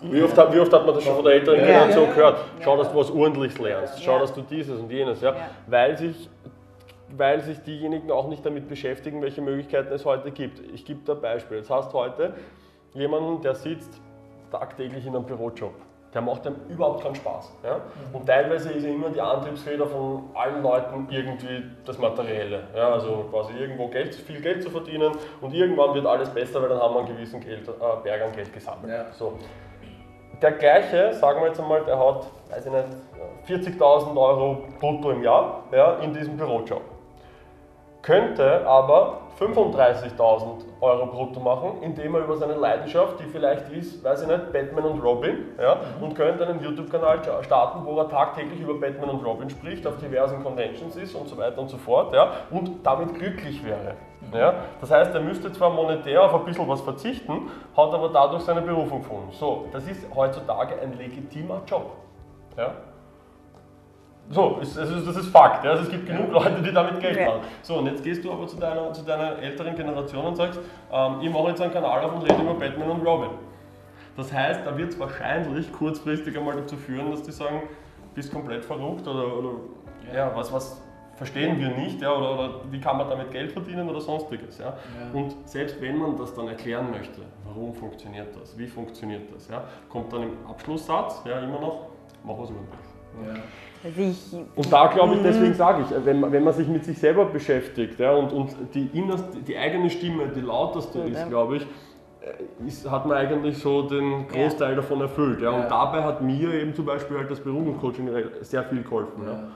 [0.02, 2.36] Wie oft, wie oft, hat man das schon von der älteren Generation ja, ja, gehört?
[2.60, 5.22] Schau, dass du was Ordentliches lernst, schau, dass du dieses und jenes.
[5.22, 5.34] Ja.
[5.66, 6.28] Weil, sich,
[7.08, 10.60] weil sich diejenigen auch nicht damit beschäftigen, welche Möglichkeiten es heute gibt.
[10.74, 11.62] Ich gebe da ein Beispiel.
[11.68, 12.34] Hast du heute
[12.94, 14.00] jemanden, der sitzt
[14.50, 15.74] tagtäglich in einem Bürojob
[16.16, 17.52] der macht einem überhaupt keinen Spaß.
[17.62, 17.78] Ja?
[18.10, 22.62] Und teilweise ist ja immer die Antriebsfeder von allen Leuten irgendwie das Materielle.
[22.74, 22.88] Ja?
[22.88, 26.80] Also quasi irgendwo Geld, viel Geld zu verdienen und irgendwann wird alles besser, weil dann
[26.80, 28.90] haben wir einen gewissen Geld, äh, Berg an Geld gesammelt.
[28.90, 29.12] Ja.
[29.12, 29.34] So.
[30.40, 35.22] Der gleiche, sagen wir jetzt einmal, der hat, weiß ich nicht, 40.000 Euro brutto im
[35.22, 36.80] Jahr ja, in diesem Bürojob.
[38.06, 44.22] Könnte aber 35.000 Euro brutto machen, indem er über seine Leidenschaft, die vielleicht ist, weiß
[44.22, 48.74] ich nicht, Batman und Robin, ja, und könnte einen YouTube-Kanal starten, wo er tagtäglich über
[48.74, 52.30] Batman und Robin spricht, auf diversen Conventions ist und so weiter und so fort, ja,
[52.52, 53.94] und damit glücklich wäre.
[54.32, 54.54] Ja.
[54.80, 58.62] Das heißt, er müsste zwar monetär auf ein bisschen was verzichten, hat aber dadurch seine
[58.62, 59.32] Berufung gefunden.
[59.32, 61.90] So, das ist heutzutage ein legitimer Job.
[62.56, 62.70] Ja.
[64.28, 65.64] So, ist, das, ist, das ist Fakt.
[65.64, 65.70] Ja?
[65.70, 67.40] Also es gibt genug Leute, die damit Geld machen.
[67.62, 70.58] So, und jetzt gehst du aber zu deiner, zu deiner älteren Generation und sagst,
[70.92, 73.30] ähm, ich mache jetzt einen Kanal auf und rede über Batman und Robin.
[74.16, 77.62] Das heißt, da wird es wahrscheinlich kurzfristig einmal dazu führen, dass die sagen,
[78.14, 79.50] bist komplett verrückt oder, oder
[80.12, 80.80] ja, was, was
[81.16, 84.58] verstehen wir nicht ja, oder, oder wie kann man damit Geld verdienen oder sonstiges.
[84.58, 84.66] Ja?
[84.66, 85.18] ja?
[85.18, 89.64] Und selbst wenn man das dann erklären möchte, warum funktioniert das, wie funktioniert das, ja,
[89.88, 91.86] kommt dann im Abschlusssatz ja, immer noch,
[92.24, 92.85] mach was ordentliches.
[92.85, 92.85] Ja.
[93.84, 96.98] Also und da glaube ich, deswegen sage ich, wenn man, wenn man sich mit sich
[96.98, 101.56] selber beschäftigt ja, und, und die, innerste, die eigene Stimme, die lauteste Gut, ist, glaube
[101.58, 104.76] ich, äh, ist, hat man eigentlich so den Großteil ja.
[104.76, 105.40] davon erfüllt.
[105.40, 105.50] Ja.
[105.50, 108.08] Und dabei hat mir eben zum Beispiel halt das Berufungscoaching
[108.40, 109.24] sehr viel geholfen.
[109.24, 109.48] Ja.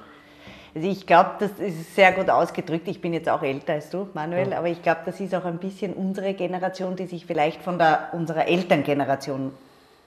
[0.75, 2.87] Also ich glaube, das ist sehr gut ausgedrückt.
[2.87, 5.59] Ich bin jetzt auch älter als du, Manuel, aber ich glaube, das ist auch ein
[5.59, 9.51] bisschen unsere Generation, die sich vielleicht von der, unserer Elterngeneration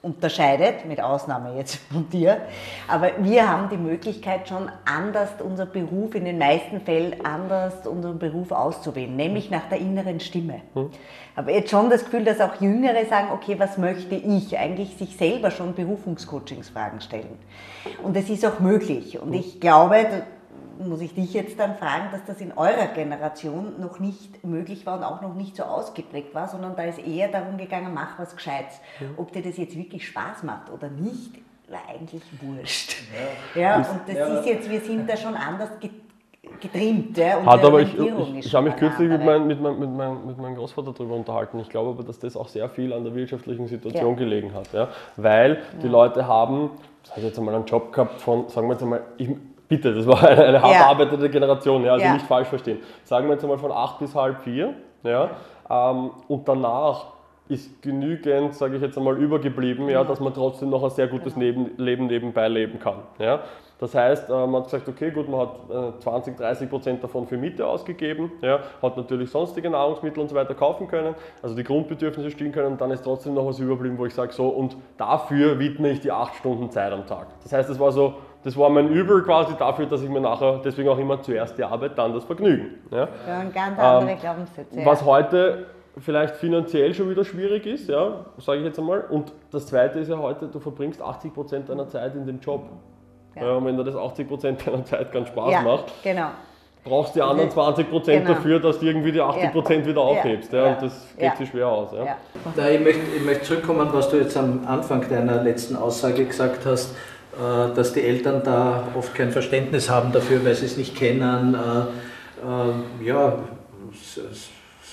[0.04, 2.42] unterscheidet, mit Ausnahme jetzt von dir.
[2.89, 8.20] Aber wir haben die Möglichkeit schon anders unser Beruf, in den meisten Fällen anders unseren
[8.20, 10.62] Beruf auszuwählen, nämlich nach der inneren Stimme.
[10.74, 10.92] Hm.
[11.36, 14.58] Aber jetzt schon das Gefühl, dass auch Jüngere sagen, okay, was möchte ich?
[14.60, 17.39] Eigentlich sich selber schon Berufungscoachingsfragen stellen.
[18.04, 19.20] Und das ist auch möglich.
[19.20, 19.39] Und hm.
[19.39, 20.06] ich glaube,
[20.79, 24.97] muss ich dich jetzt dann fragen, dass das in eurer Generation noch nicht möglich war
[24.97, 28.36] und auch noch nicht so ausgeprägt war, sondern da ist eher darum gegangen, mach was
[28.36, 28.79] Gescheites.
[29.17, 31.31] Ob dir das jetzt wirklich Spaß macht oder nicht,
[31.69, 32.95] war eigentlich wurscht.
[33.55, 34.39] Ja, ja und das ja.
[34.39, 35.69] ist jetzt, wir sind da schon anders
[36.59, 37.17] getrimmt.
[37.17, 40.27] Ja, Hat aber ich, ich, ich habe mich kürzlich mit, mein, mit, mein, mit, mein,
[40.27, 41.59] mit meinem Großvater darüber unterhalten.
[41.59, 44.19] Ich glaube aber, dass das auch sehr viel an der wirtschaftlichen Situation ja.
[44.19, 44.71] gelegen hat.
[44.73, 44.89] Ja?
[45.17, 46.71] Weil die Leute haben,
[47.03, 49.29] das hat jetzt einmal einen Job gehabt von, sagen wir jetzt einmal, ich,
[49.75, 52.79] bitte, das war eine, eine hart arbeitende Generation, ja, also nicht falsch verstehen.
[53.03, 54.73] Sagen wir jetzt einmal von acht bis halb vier.
[55.03, 55.31] Ja?
[55.69, 57.07] Ähm, und danach
[57.49, 61.36] ist genügend, sage ich jetzt einmal, übergeblieben, ja, dass man trotzdem noch ein sehr gutes
[61.36, 62.99] Leben, Leben nebenbei leben kann.
[63.19, 63.41] Ja.
[63.79, 67.27] Das heißt, äh, man hat gesagt, okay, gut, man hat 20, äh, 30 Prozent davon
[67.27, 71.65] für Miete ausgegeben, ja, hat natürlich sonstige Nahrungsmittel und so weiter kaufen können, also die
[71.65, 74.77] Grundbedürfnisse stillen können und dann ist trotzdem noch was überblieben, wo ich sage, so, und
[74.97, 77.27] dafür widme ich die acht Stunden Zeit am Tag.
[77.43, 80.60] Das heißt, das war so, das war mein Übel quasi dafür, dass ich mir nachher,
[80.63, 82.79] deswegen auch immer zuerst die Arbeit, dann das Vergnügen.
[82.91, 84.86] Ja, ja und ganz andere ähm, Glaubenssätze.
[84.86, 85.65] Was heute
[85.97, 89.01] vielleicht finanziell schon wieder schwierig ist, ja, sage ich jetzt einmal.
[89.10, 92.63] Und das Zweite ist ja heute, du verbringst 80 Prozent deiner Zeit in dem Job.
[93.36, 93.56] Ja.
[93.56, 96.27] und wenn dir das 80 Prozent deiner Zeit ganz Spaß ja, macht, genau.
[96.84, 98.38] brauchst du die anderen 20 Prozent genau.
[98.38, 100.53] dafür, dass du irgendwie die 80 Prozent wieder aufhebst.
[100.53, 100.73] Ja.
[100.73, 101.93] und das geht sich schwer aus.
[101.93, 102.17] Ja.
[102.56, 106.65] Da ich, möchte, ich möchte zurückkommen, was du jetzt am Anfang deiner letzten Aussage gesagt
[106.65, 106.95] hast,
[107.38, 111.56] dass die Eltern da oft kein Verständnis haben dafür, weil sie es nicht kennen.
[111.56, 113.39] Äh, äh, ja,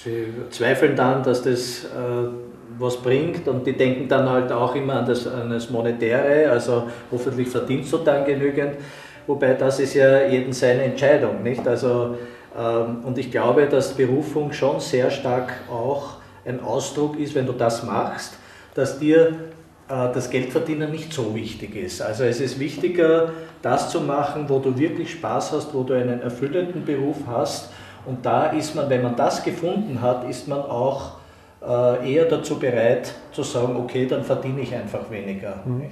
[0.02, 1.86] sie zweifeln dann, dass das
[2.78, 6.84] was bringt und die denken dann halt auch immer an das, an das Monetäre, also
[7.10, 8.74] hoffentlich verdienst du dann genügend,
[9.26, 11.66] wobei das ist ja jeden seine Entscheidung, nicht?
[11.66, 12.16] Also,
[12.58, 17.52] ähm, und ich glaube, dass Berufung schon sehr stark auch ein Ausdruck ist, wenn du
[17.52, 18.34] das machst,
[18.74, 19.32] dass dir äh,
[19.90, 22.00] das Geldverdienen nicht so wichtig ist.
[22.00, 26.22] Also es ist wichtiger, das zu machen, wo du wirklich Spaß hast, wo du einen
[26.22, 27.70] erfüllenden Beruf hast.
[28.06, 31.12] Und da ist man, wenn man das gefunden hat, ist man auch
[31.60, 35.56] äh, eher dazu bereit zu sagen, okay, dann verdiene ich einfach weniger.
[35.64, 35.90] Mhm.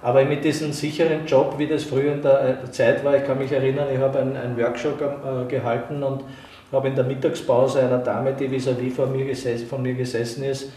[0.00, 3.38] Aber mit diesem sicheren Job, wie das früher in der äh, Zeit war, ich kann
[3.38, 6.22] mich erinnern, ich habe einen, einen Workshop äh, gehalten und
[6.72, 10.72] habe in der Mittagspause einer Dame, die vis-à-vis gesessen, von mir gesessen ist,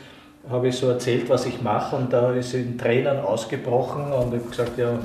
[0.50, 4.34] habe ich so erzählt, was ich mache und da ist sie in Tränen ausgebrochen und
[4.34, 5.00] ich habe gesagt, ja, um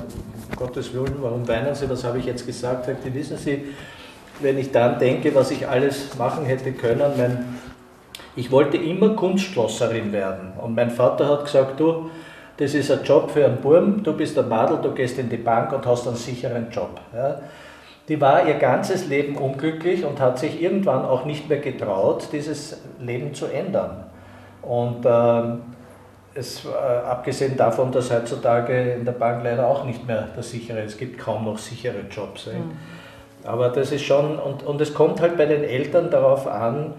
[0.55, 2.85] Gottes Willen, warum weinen Sie, was habe ich jetzt gesagt?
[2.85, 3.65] Sagte, wissen Sie,
[4.39, 7.45] wenn ich dann denke, was ich alles machen hätte können, mein
[8.37, 10.53] ich wollte immer Kunstschlosserin werden.
[10.61, 12.11] Und mein Vater hat gesagt, du,
[12.57, 15.37] das ist ein Job für einen Burm, du bist ein Madel, du gehst in die
[15.37, 17.01] Bank und hast einen sicheren Job.
[17.15, 17.39] Ja.
[18.07, 22.79] Die war ihr ganzes Leben unglücklich und hat sich irgendwann auch nicht mehr getraut, dieses
[22.99, 24.05] Leben zu ändern.
[24.67, 25.61] Und ähm,
[26.33, 30.79] es, äh, abgesehen davon, dass heutzutage in der Bank leider auch nicht mehr der sichere,
[30.79, 32.47] es gibt kaum noch sichere Jobs.
[32.47, 32.71] Mhm.
[33.43, 36.93] Aber das ist schon, und, und es kommt halt bei den Eltern darauf an,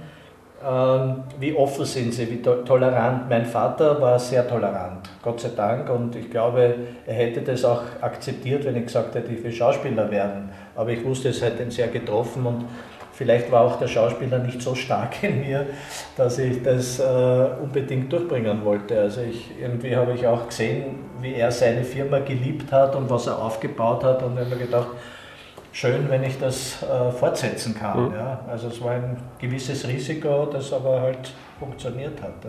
[0.67, 3.29] ähm, wie offen sind sie, wie tolerant.
[3.29, 6.75] Mein Vater war sehr tolerant, Gott sei Dank, und ich glaube,
[7.07, 10.51] er hätte das auch akzeptiert, wenn ich gesagt hätte, ich will Schauspieler werden.
[10.75, 12.65] Aber ich wusste, es hat ihn sehr getroffen und
[13.19, 15.67] vielleicht war auch der Schauspieler nicht so stark in mir,
[16.17, 19.01] dass ich das äh, unbedingt durchbringen wollte.
[19.01, 23.27] Also ich, irgendwie habe ich auch gesehen, wie er seine Firma geliebt hat und was
[23.27, 24.87] er aufgebaut hat und habe mir gedacht,
[25.73, 28.11] schön, wenn ich das äh, fortsetzen kann.
[28.11, 28.15] Mhm.
[28.15, 28.41] Ja.
[28.49, 32.45] Also es war ein gewisses Risiko, das aber halt funktioniert hat.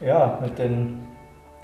[0.00, 1.06] Ja, ja mit den,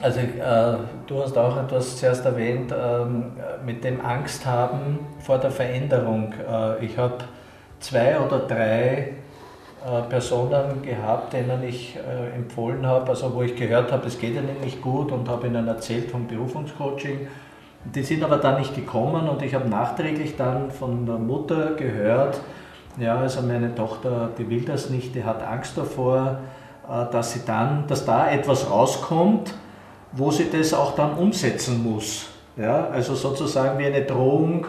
[0.00, 3.32] also äh, du hast auch etwas zuerst erwähnt, ähm,
[3.64, 6.32] mit dem Angst haben vor der Veränderung.
[6.32, 7.18] Äh, ich habe
[7.80, 9.12] zwei oder drei
[9.84, 14.34] äh, Personen gehabt, denen ich äh, empfohlen habe, also wo ich gehört habe, es geht
[14.34, 17.28] ihnen nicht gut und habe ihnen erzählt vom Berufungscoaching
[17.84, 22.40] die sind aber dann nicht gekommen und ich habe nachträglich dann von der Mutter gehört,
[22.98, 26.38] ja, also meine Tochter, die will das nicht, die hat Angst davor,
[26.88, 29.54] äh, dass sie dann, dass da etwas rauskommt,
[30.12, 32.26] wo sie das auch dann umsetzen muss.
[32.56, 34.66] Ja, also sozusagen wie eine Drohung,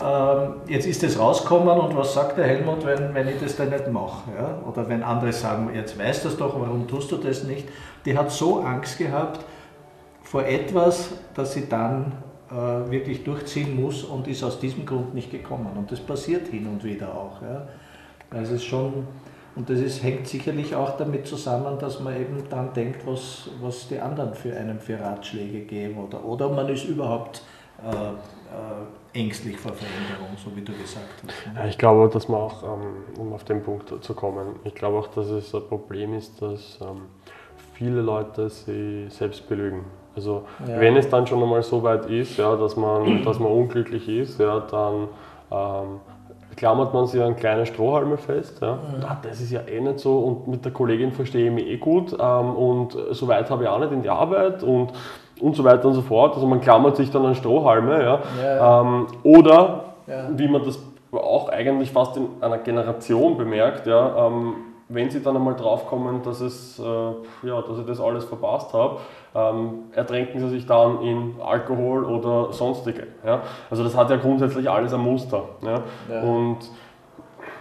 [0.00, 3.70] ähm, jetzt ist es rausgekommen und was sagt der Helmut, wenn, wenn ich das dann
[3.70, 4.30] nicht mache?
[4.36, 4.58] Ja?
[4.66, 7.68] Oder wenn andere sagen, jetzt weißt du das doch, warum tust du das nicht?
[8.04, 9.40] Die hat so Angst gehabt
[10.22, 12.12] vor etwas, dass sie dann
[12.50, 15.70] äh, wirklich durchziehen muss und ist aus diesem Grund nicht gekommen.
[15.76, 17.42] Und das passiert hin und wieder auch.
[17.42, 17.66] Ja.
[18.30, 19.06] Also es ist schon,
[19.54, 23.88] und das ist, hängt sicherlich auch damit zusammen, dass man eben dann denkt, was, was
[23.88, 27.42] die anderen für einen für Ratschläge geben oder, oder man ist überhaupt
[27.84, 31.46] äh, äh, ängstlich vor Veränderung, so wie du gesagt hast.
[31.46, 31.60] Ne?
[31.60, 34.98] Ja, ich glaube, dass man auch, ähm, um auf den Punkt zu kommen, ich glaube
[34.98, 37.02] auch, dass es ein Problem ist, dass ähm,
[37.74, 39.84] viele Leute sich selbst belügen.
[40.14, 40.78] Also ja.
[40.80, 44.38] wenn es dann schon einmal so weit ist, ja, dass, man, dass man unglücklich ist,
[44.38, 45.08] ja, dann
[45.50, 46.00] ähm,
[46.56, 48.60] klammert man sich an kleine Strohhalme fest.
[48.60, 48.74] Ja.
[48.74, 49.04] Mhm.
[49.06, 51.76] Ah, das ist ja eh nicht so und mit der Kollegin verstehe ich mich eh
[51.76, 54.92] gut ähm, und so weit habe ich auch nicht in die Arbeit und,
[55.40, 56.34] und so weiter und so fort.
[56.34, 58.02] Also man klammert sich dann an Strohhalme.
[58.02, 58.20] Ja.
[58.42, 59.94] ja ähm, oder,
[60.30, 60.78] wie man das
[61.12, 64.54] auch eigentlich fast in einer Generation bemerkt, ja, ähm,
[64.92, 68.98] wenn sie dann einmal draufkommen, dass, es, äh, ja, dass ich das alles verpasst habe,
[69.34, 73.06] ähm, ertränken sie sich dann in Alkohol oder sonstige.
[73.24, 73.42] Ja?
[73.70, 75.44] Also das hat ja grundsätzlich alles ein Muster.
[75.62, 75.82] Ja?
[76.10, 76.22] ja.
[76.22, 76.58] Und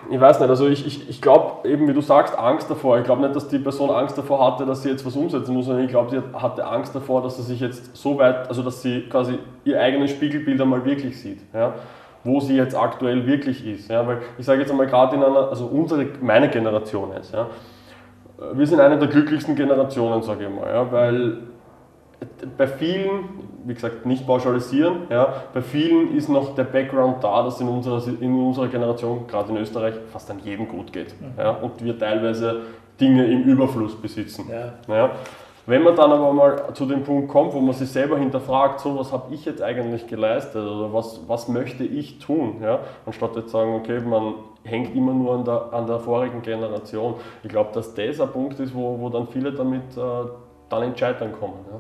[0.10, 2.98] ich weiß nicht, also ich, ich, ich glaube eben, wie du sagst, Angst davor.
[2.98, 5.66] Ich glaube nicht, dass die Person Angst davor hatte, dass sie jetzt was umsetzen muss,
[5.66, 8.82] sondern ich glaube, sie hatte Angst davor, dass sie sich jetzt so weit, also dass
[8.82, 11.40] sie quasi ihr eigenes Spiegelbild einmal wirklich sieht.
[11.54, 11.76] Ja?
[12.24, 13.90] Wo sie jetzt aktuell wirklich ist.
[13.90, 14.06] Ja?
[14.06, 17.48] Weil ich sage jetzt einmal gerade in einer, also unsere, meine Generation ist, ja?
[18.54, 20.92] wir sind eine der glücklichsten Generationen, sage ich mal, ja?
[20.92, 21.38] weil
[22.58, 23.24] bei vielen,
[23.66, 28.02] wie gesagt, nicht pauschalisieren, ja, bei vielen ist noch der Background da, dass in unserer,
[28.20, 31.20] in unserer Generation, gerade in Österreich, fast an jedem gut geht.
[31.20, 31.34] Mhm.
[31.38, 32.62] Ja, und wir teilweise
[33.00, 34.50] Dinge im Überfluss besitzen.
[34.50, 34.74] Ja.
[34.94, 35.12] Ja.
[35.68, 38.98] Wenn man dann aber mal zu dem Punkt kommt, wo man sich selber hinterfragt, so
[38.98, 43.52] was habe ich jetzt eigentlich geleistet oder was, was möchte ich tun, ja, anstatt jetzt
[43.52, 47.16] sagen, okay, man hängt immer nur an der, an der vorigen Generation.
[47.44, 50.02] Ich glaube, dass das ein Punkt ist, wo, wo dann viele damit äh,
[50.70, 51.66] dann ins Scheitern kommen.
[51.72, 51.80] Ja.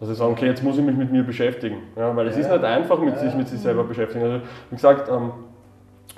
[0.00, 1.82] Dass sie sagen, okay, jetzt muss ich mich mit mir beschäftigen.
[1.96, 2.42] Ja, weil es ja.
[2.42, 4.24] ist nicht einfach, mit sich mit sich selber beschäftigen.
[4.24, 5.32] Also, wie gesagt, ähm,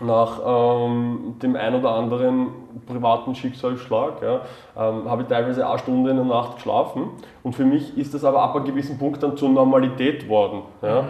[0.02, 2.48] nach ähm, dem ein oder anderen
[2.86, 4.40] privaten Schicksalsschlag ja,
[4.76, 7.10] ähm, habe ich teilweise eine Stunde in der Nacht geschlafen.
[7.42, 10.62] Und für mich ist das aber ab einem gewissen Punkt dann zur Normalität worden.
[10.82, 11.02] Ja.
[11.02, 11.06] Mhm.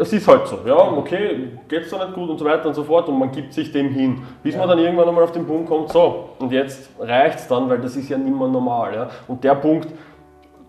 [0.00, 2.74] Es ist halt so, ja, okay, geht es da nicht gut und so weiter und
[2.74, 4.22] so fort und man gibt sich dem hin.
[4.44, 4.60] Bis ja.
[4.60, 7.80] man dann irgendwann einmal auf den Punkt kommt, so, und jetzt reicht es dann, weil
[7.80, 8.94] das ist ja nicht mehr normal.
[8.94, 9.08] Ja.
[9.26, 9.88] Und der Punkt,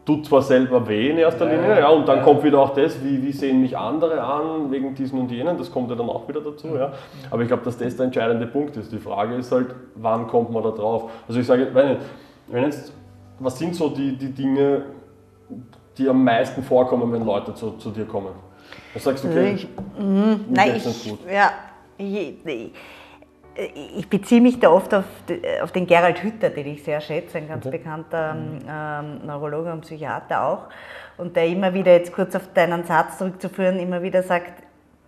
[0.09, 2.23] tut zwar selber weh in erster ja, Linie, ja, und dann ja.
[2.23, 5.71] kommt wieder auch das, wie, wie sehen mich andere an, wegen diesen und jenen, das
[5.71, 6.91] kommt ja dann auch wieder dazu, ja.
[7.29, 8.91] Aber ich glaube, dass das der entscheidende Punkt ist.
[8.91, 11.11] Die Frage ist halt, wann kommt man da drauf?
[11.27, 11.97] Also ich sage, wenn,
[12.47, 12.91] wenn jetzt,
[13.37, 14.81] was sind so die, die Dinge,
[15.95, 18.31] die am meisten vorkommen, wenn Leute zu, zu dir kommen?
[18.95, 21.51] Was sagst du, okay, ich, mh, nein, ich, ja,
[21.99, 22.71] ich, ich,
[23.97, 25.05] ich beziehe mich da oft auf,
[25.61, 27.77] auf, den Gerald Hütter, den ich sehr schätze, ein ganz okay.
[27.77, 28.59] bekannter mhm.
[28.69, 30.67] ähm, Neurologe und Psychiater auch,
[31.17, 34.63] und der immer wieder, jetzt kurz auf deinen Satz zurückzuführen, immer wieder sagt,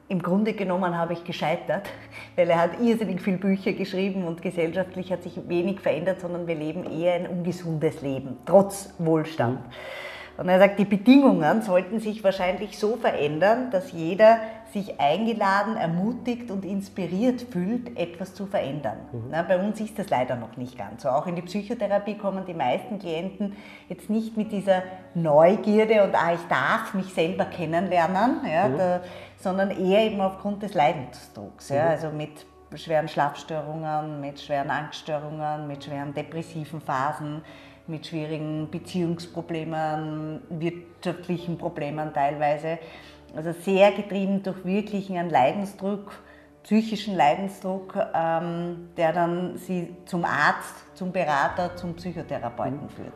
[0.10, 1.90] im Grunde genommen habe ich gescheitert,
[2.36, 6.56] weil er hat irrsinnig viele Bücher geschrieben und gesellschaftlich hat sich wenig verändert, sondern wir
[6.56, 9.60] leben eher ein ungesundes Leben, trotz Wohlstand.
[9.60, 9.72] Mhm.
[10.38, 14.40] Und er sagt, die Bedingungen sollten sich wahrscheinlich so verändern, dass jeder
[14.72, 18.98] sich eingeladen, ermutigt und inspiriert fühlt, etwas zu verändern.
[19.12, 19.24] Mhm.
[19.30, 21.10] Na, bei uns ist das leider noch nicht ganz so.
[21.10, 23.56] Auch in die Psychotherapie kommen die meisten Klienten
[23.90, 28.78] jetzt nicht mit dieser Neugierde und ah, ich darf mich selber kennenlernen, ja, mhm.
[28.78, 29.02] da,
[29.38, 31.70] sondern eher eben aufgrund des Leidensdrucks.
[31.70, 31.92] Ja, mhm.
[31.92, 37.42] also mit schweren Schlafstörungen, mit schweren Angststörungen, mit schweren depressiven Phasen,
[37.88, 42.80] mit schwierigen Beziehungsproblemen, wirtschaftlichen Problemen teilweise.
[43.36, 46.12] Also sehr getrieben durch wirklichen einen Leidensdruck,
[46.64, 52.90] psychischen Leidensdruck, ähm, der dann sie zum Arzt, zum Berater, zum Psychotherapeuten mhm.
[52.90, 53.14] führt.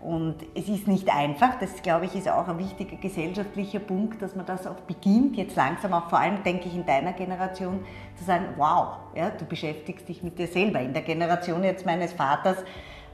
[0.00, 4.34] Und es ist nicht einfach, das glaube ich ist auch ein wichtiger gesellschaftlicher Punkt, dass
[4.34, 7.84] man das auch beginnt, jetzt langsam auch vor allem, denke ich, in deiner Generation,
[8.16, 10.80] zu sagen, wow, ja, du beschäftigst dich mit dir selber.
[10.80, 12.56] In der Generation jetzt meines Vaters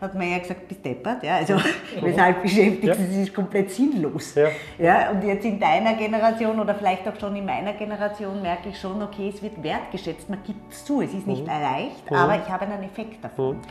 [0.00, 1.22] hat man ja gesagt, bist deppert.
[1.22, 1.36] Ja?
[1.36, 1.54] Also,
[2.00, 3.20] weshalb beschäftigst du ja.
[3.20, 4.34] dich komplett sinnlos.
[4.34, 4.48] Ja.
[4.78, 5.10] Ja?
[5.10, 9.02] Und jetzt in deiner Generation oder vielleicht auch schon in meiner Generation merke ich schon,
[9.02, 11.48] okay, es wird wertgeschätzt, man gibt es zu, es ist nicht mhm.
[11.48, 12.16] leicht, mhm.
[12.16, 13.56] aber ich habe einen Effekt davon.
[13.56, 13.62] Mhm.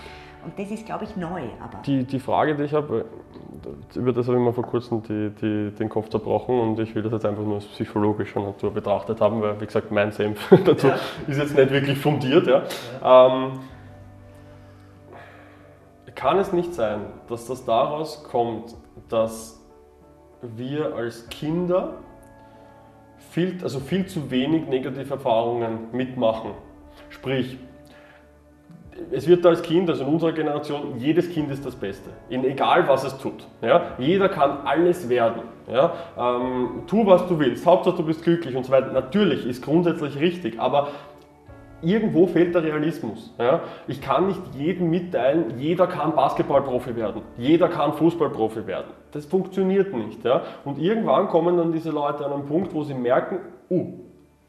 [0.45, 1.41] Und das ist, glaube ich, neu.
[1.61, 3.05] Aber die, die Frage, die ich habe,
[3.95, 7.03] über das habe ich mir vor kurzem die, die, den Kopf zerbrochen und ich will
[7.03, 10.87] das jetzt einfach nur aus psychologischer Natur betrachtet haben, weil, wie gesagt, mein Senf dazu
[10.87, 10.99] ja.
[11.27, 12.47] ist jetzt nicht wirklich fundiert.
[12.47, 12.63] Ja.
[13.01, 13.27] ja.
[13.27, 13.59] Ähm,
[16.17, 18.75] kann es nicht sein, dass das daraus kommt,
[19.07, 19.63] dass
[20.41, 21.93] wir als Kinder
[23.29, 26.51] viel, also viel zu wenig negative Erfahrungen mitmachen?
[27.09, 27.59] Sprich,
[29.11, 32.87] es wird als Kind, also in unserer Generation, jedes Kind ist das Beste, in egal
[32.87, 33.45] was es tut.
[33.61, 33.91] Ja?
[33.99, 35.43] Jeder kann alles werden.
[35.71, 35.93] Ja?
[36.17, 38.91] Ähm, tu, was du willst, Hauptsache du bist glücklich und so weiter.
[38.91, 40.87] Natürlich ist grundsätzlich richtig, aber
[41.81, 43.33] irgendwo fehlt der Realismus.
[43.39, 43.61] Ja?
[43.87, 48.91] Ich kann nicht jedem mitteilen, jeder kann Basketballprofi werden, jeder kann Fußballprofi werden.
[49.11, 50.23] Das funktioniert nicht.
[50.23, 50.43] Ja?
[50.65, 53.93] Und irgendwann kommen dann diese Leute an einen Punkt, wo sie merken, uh,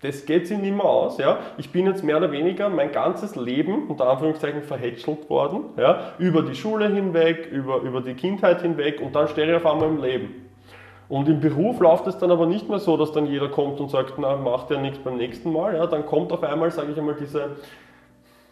[0.01, 1.18] das geht sich nicht mehr aus.
[1.18, 1.39] Ja?
[1.57, 6.12] Ich bin jetzt mehr oder weniger mein ganzes Leben unter Anführungszeichen verhätschelt worden, ja?
[6.18, 9.89] über die Schule hinweg, über, über die Kindheit hinweg und dann stehe ich auf einmal
[9.89, 10.48] im Leben.
[11.09, 13.91] Und im Beruf läuft es dann aber nicht mehr so, dass dann jeder kommt und
[13.91, 15.75] sagt, na, macht ja nichts beim nächsten Mal.
[15.75, 17.57] Ja, dann kommt auf einmal, sage ich einmal, diese,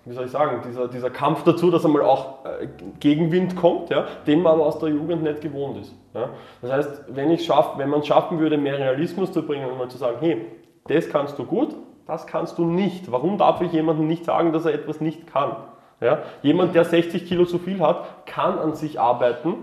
[0.07, 4.07] wie soll ich sagen, dieser, dieser Kampf dazu, dass einmal auch äh, Gegenwind kommt, ja,
[4.27, 5.95] den man aus der Jugend nicht gewohnt ist.
[6.15, 6.31] Ja.
[6.63, 9.77] Das heißt, wenn, ich schaff, wenn man es schaffen würde, mehr Realismus zu bringen und
[9.77, 10.47] mal zu sagen, hey,
[10.89, 11.75] das kannst du gut,
[12.07, 13.13] das kannst du nicht.
[13.13, 15.57] Warum darf ich jemandem nicht sagen, dass er etwas nicht kann?
[16.01, 16.21] Ja.
[16.43, 19.55] Jemand, der 60 Kilo zu viel hat, kann an sich arbeiten,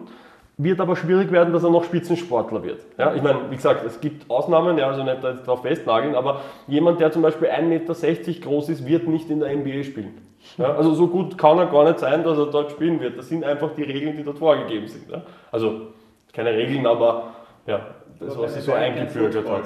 [0.57, 2.85] wird aber schwierig werden, dass er noch Spitzensportler wird.
[2.97, 6.99] Ja, ich meine, wie gesagt, es gibt Ausnahmen, ja, also nicht darauf festnageln, aber jemand,
[6.99, 10.21] der zum Beispiel 1,60 Meter groß ist, wird nicht in der NBA spielen.
[10.57, 13.17] Ja, also so gut kann er gar nicht sein, dass er dort spielen wird.
[13.17, 15.09] Das sind einfach die Regeln, die dort vorgegeben sind.
[15.09, 15.21] Ja.
[15.51, 15.87] Also
[16.33, 17.33] keine Regeln, aber
[17.65, 17.79] ja,
[18.19, 19.63] das, was sich so eingeführt hat.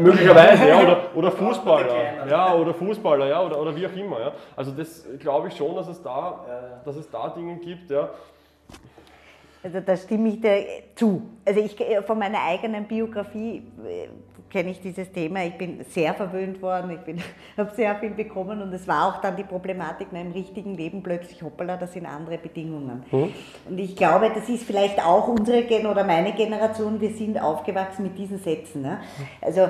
[0.00, 4.20] Möglicherweise, ja, oder, oder Fußballer, ja, oder Fußballer, ja, oder, oder wie auch immer.
[4.20, 4.32] Ja.
[4.56, 6.44] Also das glaube ich schon, dass es da,
[6.84, 8.08] dass es da Dinge gibt, ja,
[9.62, 11.22] also da stimme ich dir zu.
[11.44, 14.08] Also ich äh, von meiner eigenen Biografie äh,
[14.50, 15.44] kenne ich dieses Thema.
[15.44, 17.24] Ich bin sehr verwöhnt worden, ich
[17.56, 21.02] habe sehr viel bekommen und es war auch dann die Problematik in einem richtigen Leben
[21.02, 23.04] plötzlich, hoppala, das sind andere Bedingungen.
[23.10, 23.32] Mhm.
[23.68, 28.02] Und ich glaube, das ist vielleicht auch unsere Gen oder meine Generation, wir sind aufgewachsen
[28.02, 28.82] mit diesen Sätzen.
[28.82, 29.00] Ne?
[29.40, 29.68] Also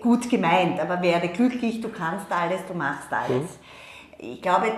[0.00, 3.58] gut gemeint, aber werde glücklich, du kannst alles, du machst alles.
[4.18, 4.32] Mhm.
[4.34, 4.68] Ich glaube,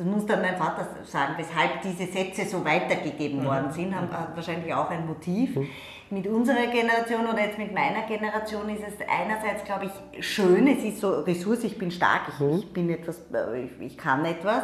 [0.00, 3.44] das muss dann mein Vater sagen, weshalb diese Sätze so weitergegeben mhm.
[3.44, 5.56] worden sind, haben wahrscheinlich auch ein Motiv.
[5.56, 5.68] Mhm.
[6.08, 10.82] Mit unserer Generation oder jetzt mit meiner Generation ist es einerseits, glaube ich, schön, es
[10.82, 12.58] ist so Ressource, ich bin stark, ich, mhm.
[12.60, 14.62] ich bin etwas, äh, ich, ich kann etwas.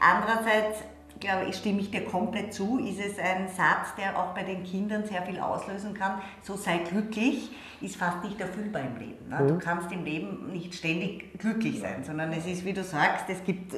[0.00, 0.84] Andererseits
[1.20, 4.64] glaube ich, stimme ich dir komplett zu, ist es ein Satz, der auch bei den
[4.64, 6.20] Kindern sehr viel auslösen kann.
[6.42, 7.50] So sei glücklich
[7.80, 9.28] ist fast nicht erfüllbar im Leben.
[9.28, 9.36] Ne?
[9.46, 9.58] Du mhm.
[9.58, 13.74] kannst im Leben nicht ständig glücklich sein, sondern es ist, wie du sagst, es gibt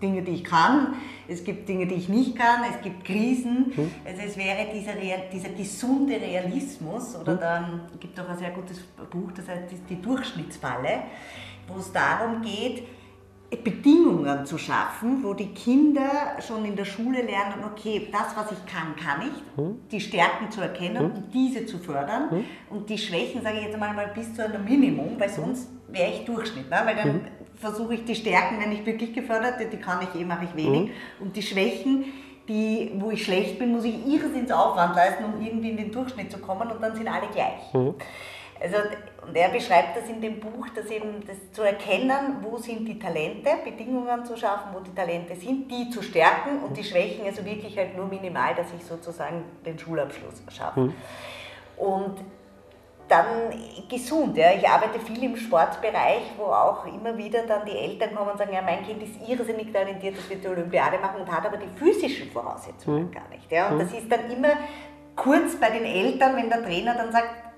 [0.00, 0.94] Dinge, die ich kann,
[1.26, 3.72] es gibt Dinge, die ich nicht kann, es gibt Krisen.
[3.76, 3.90] Mhm.
[4.04, 4.92] Also es wäre dieser,
[5.32, 7.40] dieser gesunde Realismus, oder mhm.
[7.40, 8.80] dann gibt es auch ein sehr gutes
[9.10, 11.02] Buch, das heißt die Durchschnittsfalle,
[11.66, 12.84] wo es darum geht,
[13.56, 18.64] Bedingungen zu schaffen, wo die Kinder schon in der Schule lernen, okay, das, was ich
[18.66, 19.80] kann, kann ich, hm.
[19.90, 21.04] die Stärken zu erkennen hm.
[21.06, 22.44] und diese zu fördern hm.
[22.70, 26.24] und die Schwächen, sage ich jetzt mal, bis zu einem Minimum, weil sonst wäre ich
[26.24, 26.80] Durchschnitt, ne?
[26.84, 27.20] weil dann hm.
[27.56, 30.90] versuche ich die Stärken, wenn ich wirklich gefördert, die kann ich eh, mache ich wenig
[30.90, 30.90] hm.
[31.20, 32.04] und die Schwächen,
[32.48, 36.30] die, wo ich schlecht bin, muss ich irrsinns Aufwand leisten, um irgendwie in den Durchschnitt
[36.30, 37.74] zu kommen und dann sind alle gleich.
[38.60, 38.76] Also,
[39.26, 42.98] und er beschreibt das in dem Buch, dass eben das zu erkennen, wo sind die
[42.98, 47.44] Talente, Bedingungen zu schaffen, wo die Talente sind, die zu stärken und die Schwächen also
[47.44, 50.80] wirklich halt nur minimal, dass ich sozusagen den Schulabschluss schaffe.
[50.80, 50.94] Mhm.
[51.76, 52.18] Und
[53.10, 53.52] dann
[53.88, 54.36] gesund.
[54.36, 54.52] Ja.
[54.52, 58.52] Ich arbeite viel im Sportbereich, wo auch immer wieder dann die Eltern kommen und sagen,
[58.52, 61.68] ja, mein Kind ist irrsinnig talentiert, das wird die Olympiade machen und hat aber die
[61.76, 63.10] physischen Voraussetzungen mhm.
[63.10, 63.50] gar nicht.
[63.50, 63.68] Ja.
[63.68, 63.80] Und mhm.
[63.80, 64.52] das ist dann immer
[65.16, 67.49] kurz bei den Eltern, wenn der Trainer dann sagt,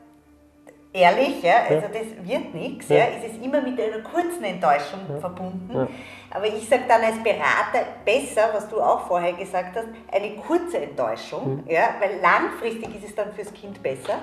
[0.93, 2.97] ehrlich, ja, also das wird nichts, ja.
[2.97, 5.19] ja, ist es immer mit einer kurzen Enttäuschung ja.
[5.19, 5.71] verbunden.
[5.73, 5.89] Ja.
[6.31, 10.79] Aber ich sage dann als Berater besser, was du auch vorher gesagt hast, eine kurze
[10.79, 11.71] Enttäuschung, mhm.
[11.71, 14.19] ja, weil langfristig ist es dann fürs Kind besser,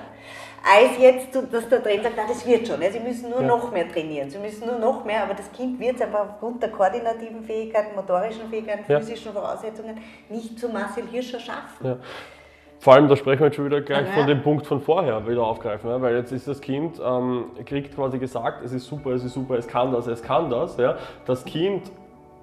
[0.62, 3.72] als jetzt, dass der Trainer sagt, na, das wird schon, ja, sie müssen nur noch
[3.72, 6.70] mehr trainieren, sie müssen nur noch mehr, aber das Kind wird es aber aufgrund der
[6.70, 9.98] koordinativen Fähigkeiten, motorischen Fähigkeiten, physischen Voraussetzungen
[10.28, 12.00] nicht zu Marcel Hirscher schaffen.
[12.80, 15.42] Vor allem, da sprechen wir jetzt schon wieder gleich von dem Punkt von vorher wieder
[15.42, 16.00] aufgreifen, ja?
[16.00, 19.58] weil jetzt ist das Kind, ähm, kriegt quasi gesagt, es ist super, es ist super,
[19.58, 20.78] es kann das, es kann das.
[20.78, 20.96] Ja?
[21.26, 21.82] Das Kind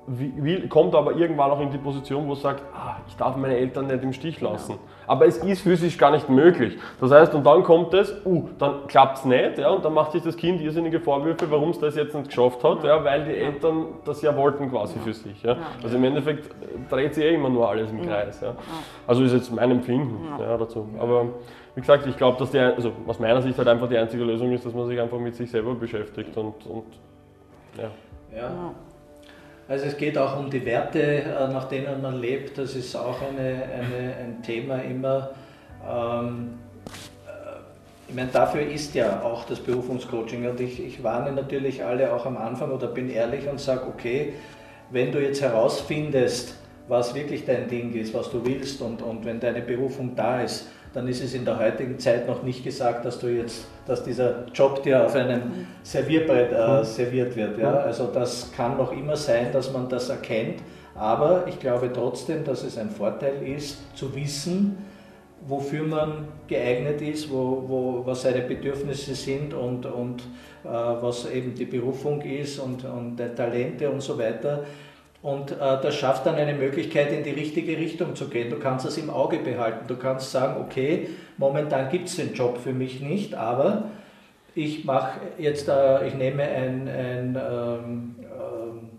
[0.07, 3.57] will, kommt aber irgendwann auch in die Position, wo es sagt, ah, ich darf meine
[3.57, 4.73] Eltern nicht im Stich lassen.
[4.73, 4.77] Ja.
[5.05, 6.77] Aber es ist physisch gar nicht möglich.
[6.99, 10.13] Das heißt, und dann kommt es, uh, dann klappt es nicht, ja, und dann macht
[10.13, 12.97] sich das Kind irrsinnige Vorwürfe, warum es das jetzt nicht geschafft hat, ja.
[12.97, 15.43] ja weil die Eltern das ja wollten quasi für sich.
[15.43, 15.57] Ja.
[15.83, 16.49] Also im Endeffekt
[16.89, 18.39] dreht sich eh immer nur alles im Kreis.
[18.39, 18.55] Ja.
[19.05, 20.57] Also ist jetzt mein Empfinden ja.
[20.57, 20.87] dazu.
[20.99, 21.25] Aber
[21.75, 24.51] wie gesagt, ich glaube, dass die, also aus meiner Sicht halt einfach die einzige Lösung
[24.53, 26.85] ist, dass man sich einfach mit sich selber beschäftigt und, und
[27.77, 27.91] ja.
[29.69, 32.57] Also es geht auch um die Werte, äh, nach denen man lebt.
[32.57, 35.31] Das ist auch eine, eine, ein Thema immer.
[35.85, 36.53] Ähm,
[37.25, 40.47] äh, ich meine, dafür ist ja auch das Berufungscoaching.
[40.49, 44.33] Und ich, ich warne natürlich alle auch am Anfang oder bin ehrlich und sage, okay,
[44.89, 46.55] wenn du jetzt herausfindest,
[46.87, 50.67] was wirklich dein Ding ist, was du willst und, und wenn deine Berufung da ist,
[50.97, 54.47] dann ist es in der heutigen Zeit noch nicht gesagt, dass du jetzt, dass dieser
[54.51, 57.59] Job dir auf einem Servierbrett äh, serviert wird.
[57.59, 57.71] Ja?
[57.71, 60.63] Also das kann noch immer sein, dass man das erkennt,
[60.95, 64.75] aber ich glaube trotzdem, dass es ein Vorteil ist, zu wissen,
[65.45, 70.21] wofür man geeignet ist, wo, wo, was seine Bedürfnisse sind und, und
[70.63, 74.63] äh, was eben die Berufung ist und, und die Talente und so weiter.
[75.27, 78.49] Und äh, das schafft dann eine Möglichkeit, in die richtige Richtung zu gehen.
[78.49, 79.85] Du kannst das im Auge behalten.
[79.85, 83.89] Du kannst sagen, okay, momentan gibt es den Job für mich nicht, aber
[84.55, 88.89] ich mache jetzt, äh, ich nehme ein, ein ähm, ähm,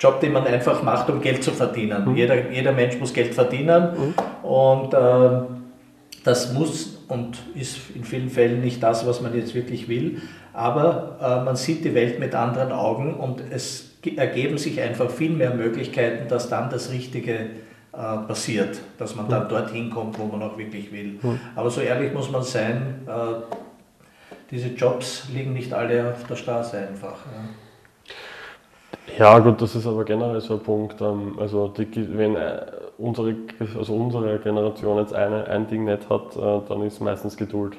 [0.00, 2.06] Job, den man einfach macht, um Geld zu verdienen.
[2.06, 2.16] Mhm.
[2.16, 4.48] Jeder, jeder Mensch muss Geld verdienen mhm.
[4.48, 5.40] und äh,
[6.24, 10.22] das muss und ist in vielen Fällen nicht das, was man jetzt wirklich will,
[10.54, 15.30] aber äh, man sieht die Welt mit anderen Augen und es ergeben sich einfach viel
[15.30, 17.50] mehr Möglichkeiten, dass dann das Richtige
[17.92, 21.18] äh, passiert, dass man dann dorthin kommt, wo man auch wirklich will.
[21.20, 21.40] Mhm.
[21.56, 23.42] Aber so ehrlich muss man sein, äh,
[24.50, 27.16] diese Jobs liegen nicht alle auf der Straße einfach.
[29.16, 29.34] Ja.
[29.34, 31.00] ja gut, das ist aber generell so ein Punkt.
[31.00, 32.66] Ähm, also die, wenn äh,
[32.98, 33.34] unsere,
[33.76, 37.76] also unsere Generation jetzt eine, ein Ding nicht hat, äh, dann ist meistens Geduld.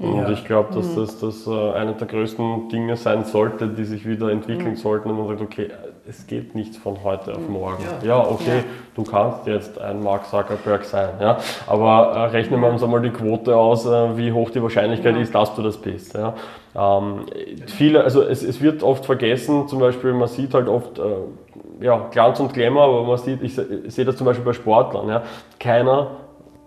[0.00, 0.30] Und ja.
[0.30, 1.00] ich glaube, dass mhm.
[1.00, 4.76] das, das äh, eine der größten Dinge sein sollte, die sich wieder entwickeln mhm.
[4.76, 5.68] sollten, und man sagt, okay,
[6.08, 7.52] es geht nicht von heute auf mhm.
[7.52, 7.84] morgen.
[8.02, 8.64] Ja, ja okay, ja.
[8.94, 11.36] du kannst jetzt ein Mark Zuckerberg sein, ja,
[11.66, 15.34] aber äh, rechnen wir uns einmal die Quote aus, äh, wie hoch die Wahrscheinlichkeit ist,
[15.34, 16.14] dass du das bist.
[16.14, 16.32] Ja.
[16.74, 17.26] Ähm,
[17.66, 22.08] viele, also es, es wird oft vergessen, zum Beispiel, man sieht halt oft äh, ja,
[22.10, 25.22] Glanz und Glamour, aber man sieht, ich, ich sehe das zum Beispiel bei Sportlern, ja,
[25.58, 26.12] keiner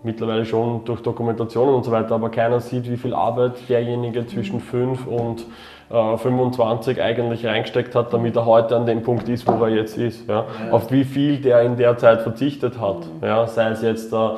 [0.04, 4.60] mittlerweile schon durch Dokumentationen und so weiter, aber keiner sieht, wie viel Arbeit derjenige zwischen
[4.60, 5.46] 5 und
[5.90, 9.96] äh, 25 eigentlich reingesteckt hat, damit er heute an dem Punkt ist, wo er jetzt
[9.96, 10.28] ist.
[10.28, 10.44] Ja?
[10.70, 13.46] Auf wie viel der in der Zeit verzichtet hat, ja?
[13.46, 14.30] sei es jetzt äh,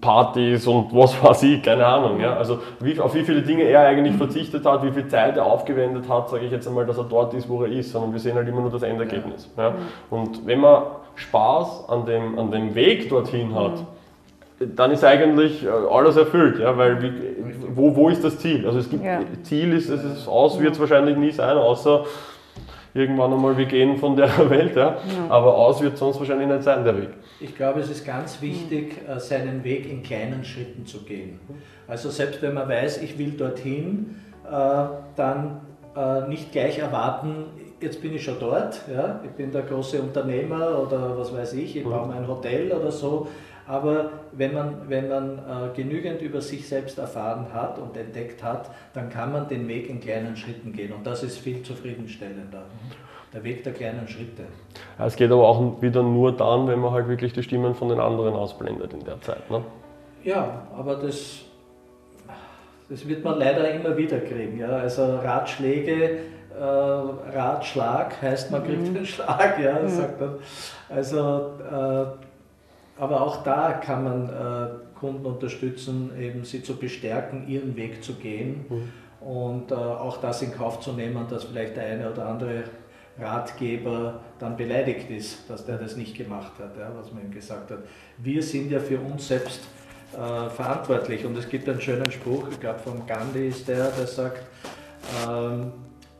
[0.00, 2.20] Partys und was weiß ich, keine Ahnung.
[2.20, 2.36] Ja?
[2.36, 6.08] Also wie, auf wie viele Dinge er eigentlich verzichtet hat, wie viel Zeit er aufgewendet
[6.08, 8.34] hat, sage ich jetzt einmal, dass er dort ist, wo er ist, sondern wir sehen
[8.34, 9.50] halt immer nur das Endergebnis.
[9.56, 9.74] Ja?
[10.10, 10.82] Und wenn man
[11.16, 13.97] Spaß an dem, an dem Weg dorthin hat, mhm
[14.58, 17.12] dann ist eigentlich äh, alles erfüllt, ja, weil wie,
[17.74, 18.66] wo, wo ist das Ziel?
[18.66, 19.20] Also es gibt ja.
[19.42, 22.04] Ziel ist, es ist aus wird es wahrscheinlich nie sein, außer
[22.94, 24.96] irgendwann einmal wir gehen von der Welt, ja.
[24.96, 24.96] ja.
[25.28, 27.10] aber aus wird sonst wahrscheinlich nicht sein der Weg.
[27.40, 31.38] Ich glaube, es ist ganz wichtig, äh, seinen Weg in kleinen Schritten zu gehen.
[31.86, 34.84] Also selbst wenn man weiß, ich will dorthin, äh,
[35.16, 35.60] dann
[36.28, 37.46] nicht gleich erwarten,
[37.80, 41.76] jetzt bin ich schon dort, ja, ich bin der große Unternehmer oder was weiß ich,
[41.76, 43.26] ich baue mein Hotel oder so,
[43.68, 48.70] aber wenn man, wenn man äh, genügend über sich selbst erfahren hat und entdeckt hat,
[48.94, 50.90] dann kann man den Weg in kleinen Schritten gehen.
[50.92, 52.62] Und das ist viel zufriedenstellender.
[53.34, 54.44] Der Weg der kleinen Schritte.
[54.98, 58.00] es geht aber auch wieder nur dann, wenn man halt wirklich die Stimmen von den
[58.00, 59.50] anderen ausblendet in der Zeit.
[59.50, 59.62] Ne?
[60.24, 61.42] Ja, aber das,
[62.88, 64.58] das wird man leider immer wieder kriegen.
[64.58, 64.68] Ja?
[64.68, 66.20] Also Ratschläge,
[66.58, 68.94] äh, Ratschlag heißt, man kriegt mhm.
[68.94, 69.60] den Schlag.
[69.62, 69.78] Ja?
[69.82, 69.88] Mhm.
[69.88, 70.36] Sagt man.
[70.88, 72.27] Also äh,
[72.98, 78.14] aber auch da kann man äh, Kunden unterstützen, eben sie zu bestärken, ihren Weg zu
[78.14, 79.26] gehen mhm.
[79.26, 82.64] und äh, auch das in Kauf zu nehmen, dass vielleicht der eine oder andere
[83.18, 87.70] Ratgeber dann beleidigt ist, dass der das nicht gemacht hat, ja, was man ihm gesagt
[87.70, 87.78] hat.
[88.18, 89.60] Wir sind ja für uns selbst
[90.12, 94.06] äh, verantwortlich und es gibt einen schönen Spruch, ich glaube von Gandhi ist der, der
[94.06, 94.42] sagt,
[95.26, 95.72] ähm,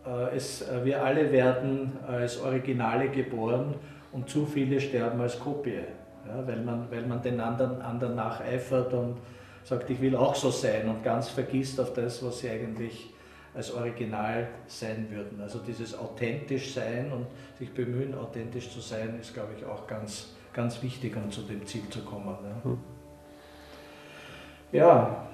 [0.07, 3.75] äh, es, äh, wir alle werden als Originale geboren
[4.13, 5.81] und zu viele sterben als Kopie
[6.29, 9.17] ja, weil, man, weil man den anderen, anderen nacheifert und
[9.65, 13.11] sagt, ich will auch so sein und ganz vergisst auf das, was sie eigentlich
[13.55, 15.41] als Original sein würden.
[15.41, 17.27] Also dieses authentisch sein und
[17.59, 21.67] sich bemühen, authentisch zu sein, ist, glaube ich, auch ganz, ganz wichtig, um zu dem
[21.67, 22.37] Ziel zu kommen.
[22.43, 22.79] Ja, hm.
[24.73, 25.29] ja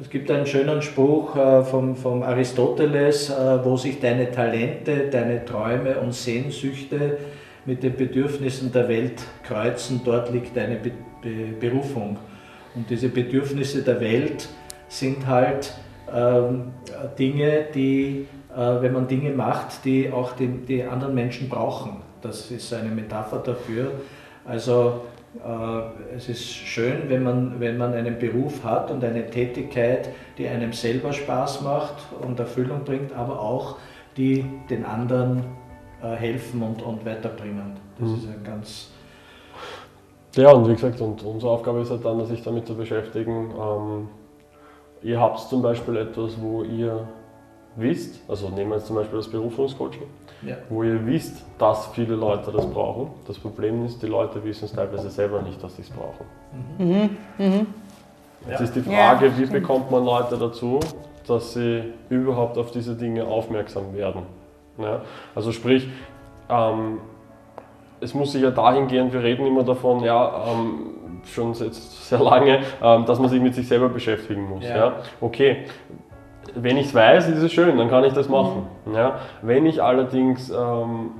[0.00, 5.44] es gibt einen schönen Spruch äh, vom, vom Aristoteles, äh, wo sich deine Talente, deine
[5.44, 7.18] Träume und Sehnsüchte
[7.66, 10.92] mit den Bedürfnissen der Welt kreuzen, dort liegt deine Be
[11.22, 12.16] Be Berufung.
[12.74, 14.48] Und diese Bedürfnisse der Welt
[14.88, 15.74] sind halt
[16.12, 16.72] ähm,
[17.18, 21.96] Dinge, die, äh, wenn man Dinge macht, die auch die, die anderen Menschen brauchen.
[22.22, 23.92] Das ist eine Metapher dafür.
[24.44, 25.02] Also
[25.36, 30.48] äh, es ist schön, wenn man, wenn man einen Beruf hat und eine Tätigkeit, die
[30.48, 33.76] einem selber Spaß macht und Erfüllung bringt, aber auch
[34.16, 35.44] die den anderen
[36.08, 37.76] helfen und, und weiterbringen.
[37.98, 38.14] Das mhm.
[38.16, 38.90] ist ein ganz.
[40.36, 43.50] Ja, und wie gesagt, und unsere Aufgabe ist halt dann, sich damit zu beschäftigen.
[43.50, 44.08] Ähm,
[45.02, 47.08] ihr habt zum Beispiel etwas, wo ihr
[47.76, 50.06] wisst, also nehmen wir jetzt zum Beispiel das Berufungscoaching,
[50.42, 50.56] ja.
[50.68, 53.10] wo ihr wisst, dass viele Leute das brauchen.
[53.26, 56.26] Das Problem ist, die Leute wissen es teilweise selber nicht, dass sie es brauchen.
[56.78, 57.16] Mhm.
[57.38, 57.66] Mhm.
[58.48, 58.64] Jetzt ja.
[58.64, 59.38] ist die Frage, ja.
[59.38, 60.80] wie bekommt man Leute dazu,
[61.26, 64.22] dass sie überhaupt auf diese Dinge aufmerksam werden?
[64.82, 65.02] Ja?
[65.34, 65.88] Also sprich,
[66.48, 66.98] ähm,
[68.00, 70.90] es muss sich ja dahin gehen, wir reden immer davon, ja, ähm,
[71.26, 74.64] schon jetzt sehr lange, ähm, dass man sich mit sich selber beschäftigen muss.
[74.64, 74.76] Ja.
[74.76, 74.92] ja?
[75.20, 75.64] Okay,
[76.54, 78.66] wenn ich es weiß, ist es schön, dann kann ich das machen.
[78.86, 78.94] Mhm.
[78.94, 79.20] Ja?
[79.42, 81.12] Wenn ich allerdings ähm,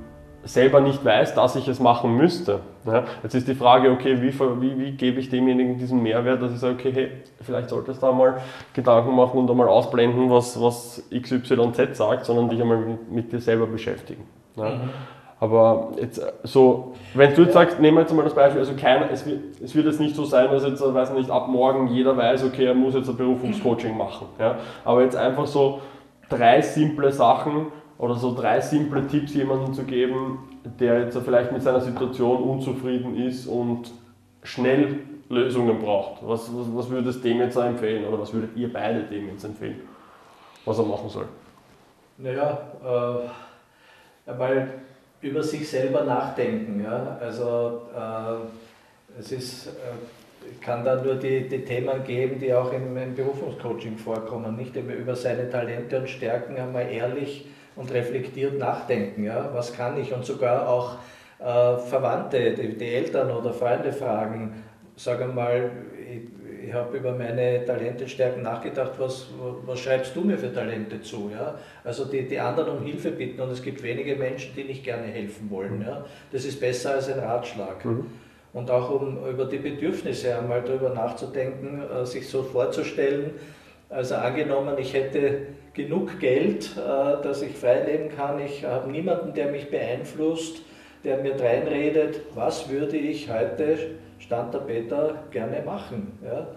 [0.43, 2.59] selber nicht weiß, dass ich es machen müsste.
[2.85, 6.51] Ja, jetzt ist die Frage, okay, wie, wie, wie, gebe ich demjenigen diesen Mehrwert, dass
[6.51, 7.11] ich sage, okay, hey,
[7.41, 8.41] vielleicht solltest du da mal
[8.73, 13.39] Gedanken machen und einmal ausblenden, was, was XYZ sagt, sondern dich einmal mit, mit dir
[13.39, 14.23] selber beschäftigen.
[14.55, 14.69] Ja.
[14.69, 14.89] Mhm.
[15.41, 19.09] Aber jetzt so, wenn du jetzt sagst, nehmen wir jetzt mal das Beispiel, also keiner,
[19.09, 22.15] es wird, es wird jetzt nicht so sein, dass jetzt, weiß nicht, ab morgen jeder
[22.15, 24.27] weiß, okay, er muss jetzt ein Berufungscoaching machen.
[24.37, 24.59] Ja?
[24.85, 25.81] Aber jetzt einfach so
[26.29, 27.67] drei simple Sachen
[27.97, 33.15] oder so drei simple Tipps jemandem zu geben, der jetzt vielleicht mit seiner Situation unzufrieden
[33.15, 33.91] ist und
[34.43, 34.99] schnell
[35.29, 36.21] Lösungen braucht.
[36.27, 39.81] Was, was, was würdest dem jetzt empfehlen oder was würdet ihr beide dem jetzt empfehlen,
[40.65, 41.27] was er machen soll?
[42.17, 44.67] Naja, äh, weil
[45.21, 46.83] über sich selber nachdenken.
[46.83, 47.17] Ja?
[47.19, 52.97] Also äh, es ist, äh, kann da nur die, die Themen geben, die auch im,
[52.97, 59.23] im Berufungscoaching vorkommen, nicht über seine Talente und Stärken einmal ehrlich und reflektiert nachdenken.
[59.23, 59.49] Ja?
[59.53, 60.13] Was kann ich?
[60.13, 60.97] Und sogar auch
[61.39, 64.63] äh, Verwandte, die, die, Eltern oder Freunde fragen,
[64.95, 69.29] sagen mal, ich, ich habe über meine Talente, Stärken nachgedacht, was,
[69.65, 71.31] was schreibst du mir für Talente zu?
[71.33, 71.55] Ja?
[71.83, 75.07] Also die, die anderen um Hilfe bitten und es gibt wenige Menschen, die nicht gerne
[75.07, 75.81] helfen wollen.
[75.81, 76.05] Ja?
[76.31, 77.83] Das ist besser als ein Ratschlag.
[77.85, 78.05] Mhm.
[78.53, 83.31] Und auch um über die Bedürfnisse einmal darüber nachzudenken, äh, sich so vorzustellen,
[83.89, 89.33] also angenommen, ich hätte genug Geld, äh, dass ich frei leben kann, ich habe niemanden,
[89.33, 90.61] der mich beeinflusst,
[91.03, 93.77] der mir reinredet, was würde ich heute,
[94.19, 96.19] Stand der Peter, gerne machen.
[96.23, 96.47] Ja?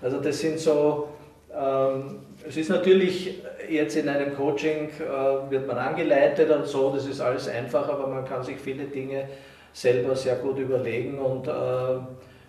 [0.00, 1.08] Also das sind so,
[1.54, 7.06] ähm, es ist natürlich jetzt in einem Coaching, äh, wird man angeleitet und so, das
[7.06, 9.28] ist alles einfach, aber man kann sich viele Dinge
[9.72, 11.50] selber sehr gut überlegen und äh,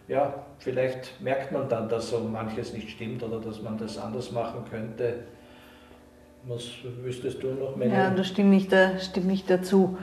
[0.07, 4.31] ja, vielleicht merkt man dann, dass so manches nicht stimmt oder dass man das anders
[4.31, 5.19] machen könnte.
[6.47, 6.63] Was
[7.01, 7.97] wüsstest du noch, Melanie?
[7.97, 9.97] Ja, da stimme ich, da, stimme ich dazu.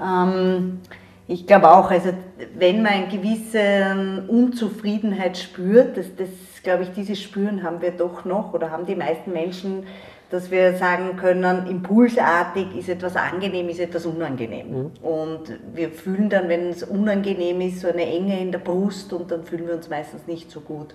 [0.00, 0.80] Ähm,
[1.26, 2.10] ich glaube auch, also
[2.56, 6.28] wenn man eine gewisse Unzufriedenheit spürt, das, das
[6.62, 9.84] glaube ich, dieses Spüren haben wir doch noch oder haben die meisten Menschen
[10.30, 14.70] dass wir sagen können, impulsartig ist etwas angenehm, ist etwas unangenehm.
[14.70, 14.90] Mhm.
[15.02, 19.30] Und wir fühlen dann, wenn es unangenehm ist, so eine Enge in der Brust und
[19.32, 20.94] dann fühlen wir uns meistens nicht so gut.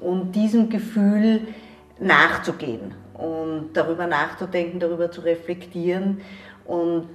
[0.00, 1.42] Und diesem Gefühl
[2.00, 6.22] nachzugehen und darüber nachzudenken, darüber zu reflektieren
[6.64, 7.08] und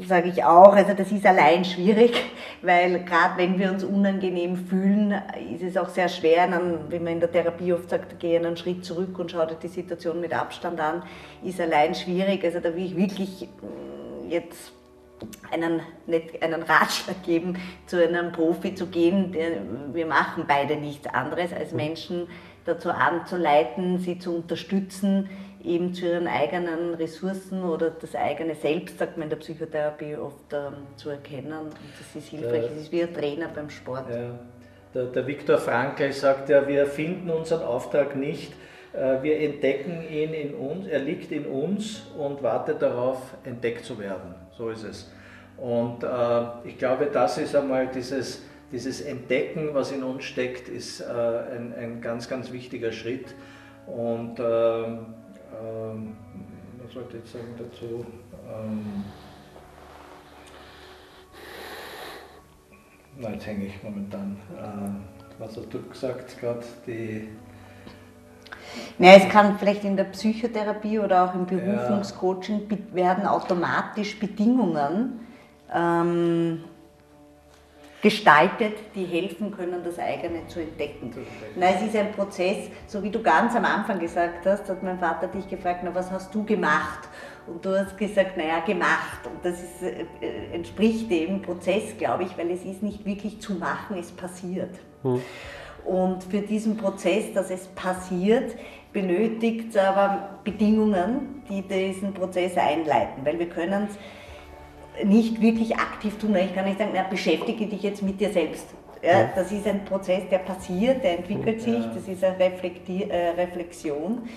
[0.00, 2.12] sage ich auch, also das ist allein schwierig,
[2.62, 5.14] weil gerade wenn wir uns unangenehm fühlen,
[5.52, 8.56] ist es auch sehr schwer, dann, wie man in der Therapie oft sagt, geh einen
[8.56, 11.02] Schritt zurück und schau dir die Situation mit Abstand an,
[11.44, 12.44] ist allein schwierig.
[12.44, 14.72] Also da will ich wirklich mm, jetzt
[15.50, 19.34] einen, nicht einen Ratschlag geben, zu einem Profi zu gehen.
[19.92, 22.26] Wir machen beide nichts anderes, als Menschen
[22.74, 25.28] dazu anzuleiten, sie zu unterstützen,
[25.62, 30.52] eben zu ihren eigenen Ressourcen oder das eigene Selbst, sagt man in der Psychotherapie oft,
[30.52, 31.52] ähm, zu erkennen.
[31.52, 34.08] Und das ist hilfreich, es ist wie ein Trainer beim Sport.
[34.10, 34.30] Ja.
[34.94, 38.52] Der, der Viktor Frankl sagt ja, wir finden unseren Auftrag nicht,
[38.92, 43.98] äh, wir entdecken ihn in uns, er liegt in uns und wartet darauf, entdeckt zu
[43.98, 44.34] werden.
[44.56, 45.12] So ist es.
[45.56, 48.42] Und äh, ich glaube, das ist einmal dieses,
[48.72, 53.34] dieses Entdecken, was in uns steckt, ist äh, ein, ein ganz, ganz wichtiger Schritt.
[53.86, 55.06] Und ähm,
[55.60, 56.16] ähm,
[56.84, 58.06] was wollte ich jetzt sagen dazu?
[58.48, 59.04] Ähm,
[63.18, 64.36] na, jetzt hänge ich momentan.
[64.56, 66.64] Äh, was hast du gesagt gerade?
[66.86, 67.28] Die
[68.98, 72.94] ja, es kann vielleicht in der Psychotherapie oder auch im Berufungscoaching ja.
[72.94, 75.20] werden automatisch Bedingungen
[75.74, 76.64] ähm,
[78.02, 81.14] gestaltet, die helfen können, das eigene zu entdecken.
[81.56, 84.98] Na, es ist ein Prozess, so wie du ganz am Anfang gesagt hast, hat mein
[84.98, 87.08] Vater dich gefragt, na, was hast du gemacht?
[87.46, 89.20] Und du hast gesagt, naja, gemacht.
[89.24, 90.06] Und das ist, äh,
[90.52, 94.74] entspricht dem Prozess, glaube ich, weil es ist nicht wirklich zu machen, es passiert.
[95.02, 95.20] Hm.
[95.84, 98.54] Und für diesen Prozess, dass es passiert,
[98.92, 103.98] benötigt es aber Bedingungen, die diesen Prozess einleiten, weil wir können es
[105.04, 106.34] nicht wirklich aktiv tun.
[106.36, 108.66] Ich kann nicht sagen, na, beschäftige dich jetzt mit dir selbst.
[109.02, 114.28] Ja, das ist ein Prozess, der passiert, der entwickelt sich, das ist eine äh, Reflexion.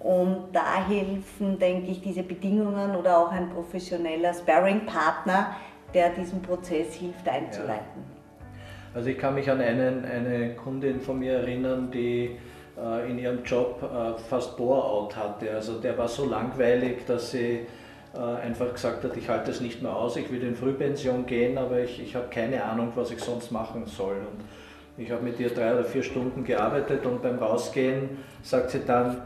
[0.00, 5.56] Und da helfen, denke ich, diese Bedingungen oder auch ein professioneller Sparring-Partner,
[5.94, 8.02] der diesen Prozess hilft einzuleiten.
[8.94, 12.36] Also ich kann mich an einen, eine Kundin von mir erinnern, die
[12.76, 15.50] äh, in ihrem Job äh, fast Bore-out hatte.
[15.52, 17.66] Also der war so langweilig, dass sie
[18.22, 21.80] einfach gesagt hat, ich halte es nicht mehr aus, ich will in Frühpension gehen, aber
[21.80, 24.16] ich, ich habe keine Ahnung, was ich sonst machen soll.
[24.16, 24.44] Und
[25.02, 29.22] ich habe mit ihr drei oder vier Stunden gearbeitet und beim Rausgehen sagt sie dann,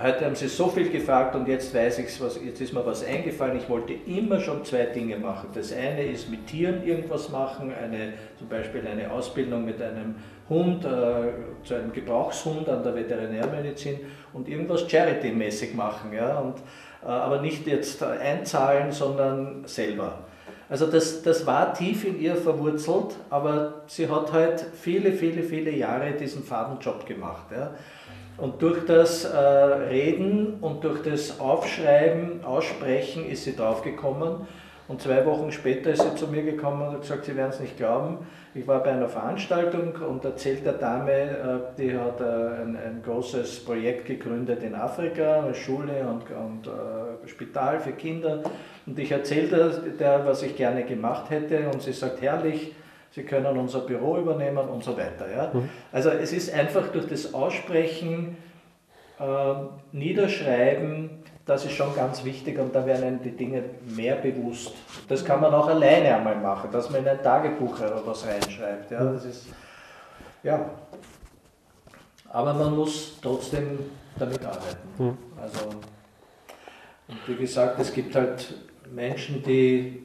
[0.00, 3.04] heute haben Sie so viel gefragt und jetzt weiß ich was, jetzt ist mir was
[3.04, 3.56] eingefallen.
[3.56, 5.48] Ich wollte immer schon zwei Dinge machen.
[5.54, 10.16] Das eine ist mit Tieren irgendwas machen, eine, zum Beispiel eine Ausbildung mit einem
[10.48, 10.88] Hund, äh,
[11.62, 14.00] zu einem Gebrauchshund an der Veterinärmedizin
[14.32, 16.12] und irgendwas Charity-mäßig machen.
[16.12, 16.38] Ja?
[16.40, 16.62] Und, äh,
[17.08, 20.18] aber nicht jetzt einzahlen, sondern selber.
[20.68, 25.70] Also das, das war tief in ihr verwurzelt, aber sie hat halt viele, viele, viele
[25.70, 27.46] Jahre diesen Fadenjob gemacht.
[27.52, 27.72] Ja?
[28.36, 34.48] Und durch das äh, Reden und durch das Aufschreiben, Aussprechen ist sie draufgekommen.
[34.86, 37.60] Und zwei Wochen später ist sie zu mir gekommen und hat gesagt, Sie werden es
[37.60, 38.18] nicht glauben.
[38.54, 43.02] Ich war bei einer Veranstaltung und erzählt der Dame, äh, die hat äh, ein, ein,
[43.02, 48.42] großes Projekt gegründet in Afrika, eine Schule und, und äh, Spital für Kinder.
[48.84, 52.74] Und ich erzählte der, was ich gerne gemacht hätte und sie sagt, herrlich,
[53.14, 55.30] Sie können unser Büro übernehmen und so weiter.
[55.32, 55.50] Ja?
[55.54, 55.68] Mhm.
[55.92, 58.36] Also es ist einfach durch das Aussprechen,
[59.20, 59.54] äh,
[59.92, 64.72] Niederschreiben, das ist schon ganz wichtig und da werden einem die Dinge mehr bewusst.
[65.08, 68.90] Das kann man auch alleine einmal machen, dass man in ein Tagebuch oder was reinschreibt.
[68.90, 69.04] Ja?
[69.04, 69.46] Das ist,
[70.42, 70.70] ja.
[72.30, 73.78] Aber man muss trotzdem
[74.18, 74.88] damit arbeiten.
[74.98, 75.18] Mhm.
[75.40, 75.66] Also,
[77.08, 78.54] und wie gesagt, es gibt halt
[78.90, 80.04] Menschen, die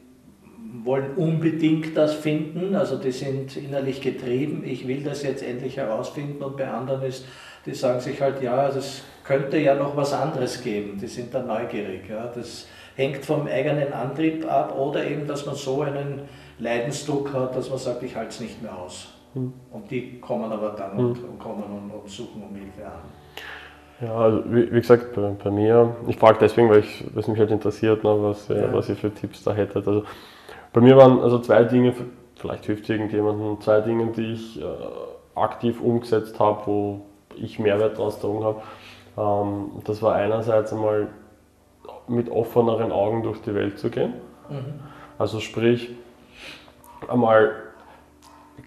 [0.83, 6.43] wollen unbedingt das finden, also die sind innerlich getrieben, ich will das jetzt endlich herausfinden
[6.43, 7.25] und bei anderen ist,
[7.65, 11.33] die sagen sich halt, ja, also es könnte ja noch was anderes geben, die sind
[11.33, 12.09] dann neugierig.
[12.09, 12.31] Ja.
[12.33, 16.21] Das hängt vom eigenen Antrieb ab oder eben, dass man so einen
[16.57, 19.07] Leidensdruck hat, dass man sagt, ich halte es nicht mehr aus.
[19.33, 19.53] Hm.
[19.71, 21.05] Und die kommen aber dann hm.
[21.05, 23.01] und, und, kommen und, und, suchen um Hilfe an.
[24.01, 26.83] Ja, also wie, wie gesagt, bei, bei, mir, ich frage deswegen, weil
[27.15, 28.73] es mich halt interessiert, ne, was, ja.
[28.73, 29.87] was ihr für Tipps da hättet.
[29.87, 30.03] Also
[30.73, 31.93] bei mir waren also zwei Dinge,
[32.35, 34.65] vielleicht hilft irgendjemandem, zwei Dinge, die ich äh,
[35.35, 37.01] aktiv umgesetzt habe, wo
[37.43, 38.61] ich Mehrwert daraus gezogen habe.
[39.17, 41.07] Ähm, das war einerseits einmal
[42.07, 44.13] mit offeneren Augen durch die Welt zu gehen.
[44.49, 44.79] Mhm.
[45.17, 45.91] Also sprich,
[47.07, 47.51] einmal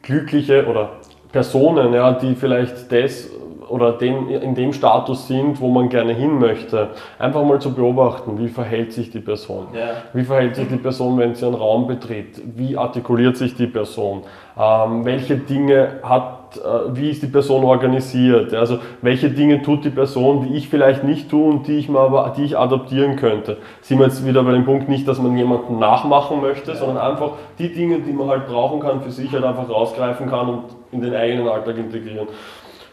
[0.03, 0.91] glückliche oder
[1.33, 3.31] Personen, ja, die vielleicht das
[3.73, 8.39] oder den, in dem Status sind, wo man gerne hin möchte, einfach mal zu beobachten,
[8.39, 9.69] wie verhält sich die Person.
[9.73, 9.95] Ja.
[10.13, 12.43] Wie verhält sich die Person, wenn sie einen Raum betritt?
[12.55, 14.25] Wie artikuliert sich die Person?
[14.59, 18.53] Ähm, welche Dinge hat, äh, wie ist die Person organisiert?
[18.53, 22.05] Also welche Dinge tut die Person, die ich vielleicht nicht tue und die ich, mal
[22.05, 23.57] aber, die ich adaptieren könnte?
[23.81, 26.77] Sind wir jetzt wieder bei dem Punkt nicht, dass man jemanden nachmachen möchte, ja.
[26.77, 30.51] sondern einfach die Dinge, die man halt brauchen kann, für sich halt einfach rausgreifen kann
[30.51, 32.29] und in den eigenen Alltag integrieren.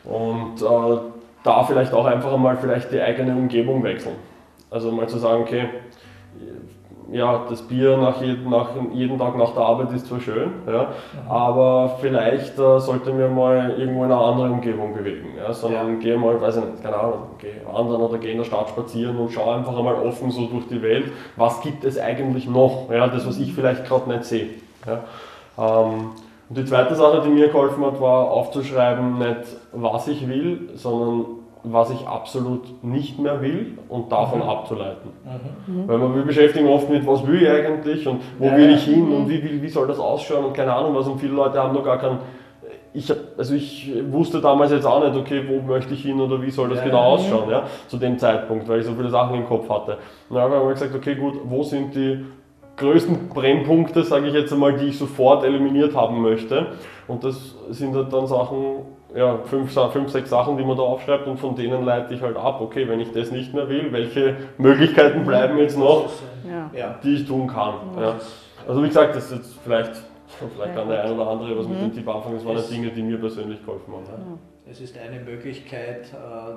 [0.10, 0.98] Und äh,
[1.44, 4.16] da vielleicht auch einfach einmal vielleicht die eigene Umgebung wechseln.
[4.72, 5.70] Also mal zu sagen, okay,
[7.12, 10.84] ja, das Bier nach jedem, nach jedem Tag nach der Arbeit ist zwar schön, ja,
[10.84, 11.32] mhm.
[11.32, 16.00] aber vielleicht äh, sollte mir mal irgendwo in einer anderen Umgebung bewegen, ja, sondern ja.
[16.00, 19.18] gehe mal, weiß ich nicht, keine Ahnung, gehe wandern oder gehe in der Stadt spazieren
[19.18, 23.08] und schaue einfach einmal offen so durch die Welt, was gibt es eigentlich noch, ja,
[23.08, 24.50] das was ich vielleicht gerade nicht sehe.
[24.86, 25.00] Ja.
[25.58, 26.12] Ähm,
[26.50, 31.26] und die zweite Sache, die mir geholfen hat, war aufzuschreiben, nicht was ich will, sondern
[31.64, 34.50] was ich absolut nicht mehr will und davon mhm.
[34.50, 35.12] abzuleiten.
[35.68, 35.88] Mhm.
[35.88, 39.06] Weil wir beschäftigen oft mit, was will ich eigentlich und wo ja, will ich hin
[39.06, 39.16] mhm.
[39.16, 41.08] und wie, wie, wie soll das ausschauen und keine Ahnung was.
[41.08, 42.20] Und viele Leute haben noch gar keinen.
[42.92, 46.50] Ich, also ich wusste damals jetzt auch nicht, okay, wo möchte ich hin oder wie
[46.50, 49.46] soll das ja, genau ausschauen, ja, zu dem Zeitpunkt, weil ich so viele Sachen im
[49.46, 50.00] Kopf hatte.
[50.28, 52.26] Und dann habe ich gesagt, okay, gut, wo sind die
[52.80, 56.68] größten Brennpunkte, sage ich jetzt einmal, die ich sofort eliminiert haben möchte.
[57.08, 61.28] Und das sind halt dann Sachen, ja, fünf, fünf, sechs Sachen, die man da aufschreibt
[61.28, 64.38] und von denen leite ich halt ab, okay, wenn ich das nicht mehr will, welche
[64.58, 66.10] Möglichkeiten bleiben jetzt noch,
[66.74, 67.00] ja.
[67.04, 67.76] die ich tun kann.
[68.00, 68.16] Ja.
[68.68, 69.94] Also wie gesagt, das ist jetzt vielleicht,
[70.56, 71.94] vielleicht kann der eine oder andere was mit dem mhm.
[71.94, 74.40] Tipp anfangen, das waren es Dinge, die mir persönlich geholfen haben.
[74.70, 76.56] Es ist eine Möglichkeit, äh,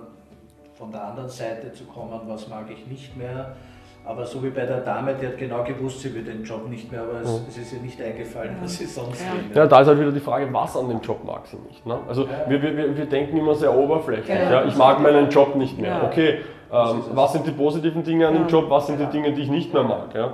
[0.74, 3.56] von der anderen Seite zu kommen, was mag ich nicht mehr,
[4.05, 6.90] aber so wie bei der Dame, die hat genau gewusst, sie will den Job nicht
[6.90, 7.46] mehr, aber es, mhm.
[7.48, 9.32] es ist ihr nicht eingefallen, was sie sonst ja.
[9.32, 9.57] will.
[9.57, 11.86] Ja, da ist halt wieder die Frage, was an dem Job mag sie nicht.
[11.86, 11.98] Ne?
[12.09, 12.28] Also ja.
[12.48, 14.28] wir, wir, wir denken immer sehr oberflächlich.
[14.28, 14.64] Ja.
[14.64, 16.03] Ich mag meinen Job nicht mehr.
[16.05, 16.40] Okay,
[16.72, 19.50] ähm, was sind die positiven Dinge an dem Job, was sind die Dinge, die ich
[19.50, 20.14] nicht mehr mag.
[20.14, 20.32] Ja?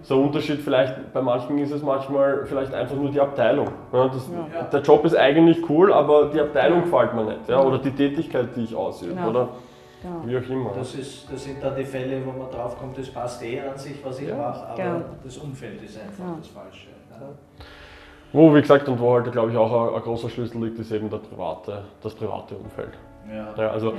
[0.00, 3.68] So ein Unterschied vielleicht, bei manchen ist es manchmal vielleicht einfach nur die Abteilung.
[3.92, 4.08] Ja?
[4.08, 4.30] Das,
[4.72, 7.48] der Job ist eigentlich cool, aber die Abteilung gefällt mir nicht.
[7.48, 7.62] Ja?
[7.62, 9.20] Oder die Tätigkeit, die ich ausübe.
[9.28, 9.50] Oder?
[10.04, 10.22] Ja.
[10.24, 10.72] Wie auch immer.
[10.74, 13.76] Das, ist, das sind dann die Fälle, wo man drauf kommt, das passt eh an
[13.76, 14.36] sich, was ich ja.
[14.36, 15.02] mache, aber ja.
[15.24, 16.88] das Umfeld ist einfach das Falsche.
[18.32, 20.90] Wo, wie gesagt, und wo halt, glaube ich, auch ein, ein, großer Schlüssel liegt, ist
[20.90, 22.92] eben der private, das private Umfeld.
[23.32, 23.68] Ja.
[23.68, 23.94] also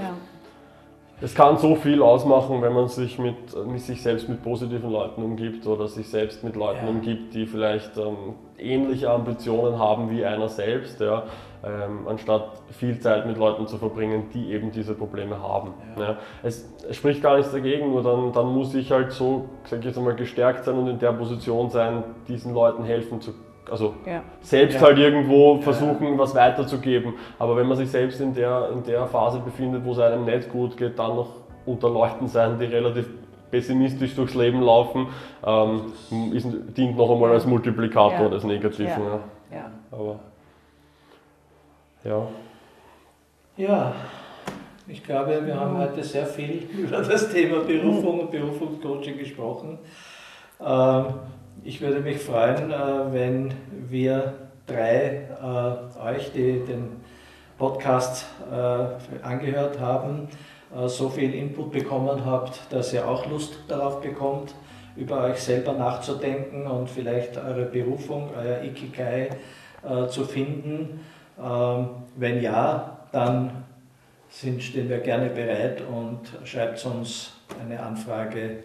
[1.22, 3.36] es kann so viel ausmachen, wenn man sich mit,
[3.68, 6.89] mit sich selbst mit positiven Leuten umgibt oder sich selbst mit Leuten ja.
[6.89, 11.24] umgibt, die vielleicht ähm, ähnliche Ambitionen haben wie einer selbst, ja,
[11.63, 15.74] ähm, anstatt viel Zeit mit Leuten zu verbringen, die eben diese Probleme haben.
[15.97, 16.03] Ja.
[16.03, 16.18] ja.
[16.43, 19.86] Es, es, spricht gar nichts dagegen, nur dann, dann muss ich halt so, sag ich
[19.86, 23.95] jetzt einmal, gestärkt sein und in der Position sein, diesen Leuten helfen zu können also
[24.05, 24.24] ja.
[24.41, 24.82] selbst ja.
[24.82, 26.18] halt irgendwo versuchen, ja.
[26.18, 27.13] was weiterzugeben.
[27.39, 30.51] Aber wenn man sich selbst in der, in der Phase befindet, wo es einem nicht
[30.51, 31.30] gut geht, dann noch
[31.66, 33.07] unter Leuten sein, die relativ
[33.51, 35.07] pessimistisch durchs Leben laufen,
[35.45, 35.93] ähm,
[36.34, 39.03] ist, dient noch einmal als Multiplikator des Negativen.
[39.51, 39.72] Ja.
[39.91, 40.20] Aber
[42.03, 42.28] ja.
[43.57, 43.93] Ja,
[44.88, 49.80] ich glaube, wir haben heute sehr viel über das Thema Berufung und Berufungscoaching gesprochen.
[50.59, 51.05] Ähm,
[51.66, 53.51] ich würde mich freuen, äh, wenn
[53.89, 54.34] wir
[54.68, 57.03] drei äh, euch, die den
[57.57, 60.28] Podcast äh, angehört haben,
[60.88, 64.53] so viel Input bekommen habt, dass ihr auch Lust darauf bekommt,
[64.97, 69.30] über euch selber nachzudenken und vielleicht eure Berufung, euer Ikigai
[70.09, 70.99] zu finden.
[71.41, 71.88] Ähm,
[72.18, 73.63] wenn ja, dann
[74.28, 78.63] sind, stehen wir gerne bereit und schreibt uns eine Anfrage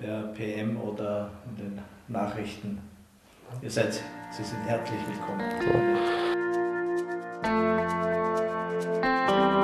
[0.00, 1.78] per PM oder in den
[2.10, 2.78] Nachrichten.
[3.62, 3.92] Ihr seid,
[4.30, 5.40] Sie sind herzlich willkommen.
[9.28, 9.59] Ja.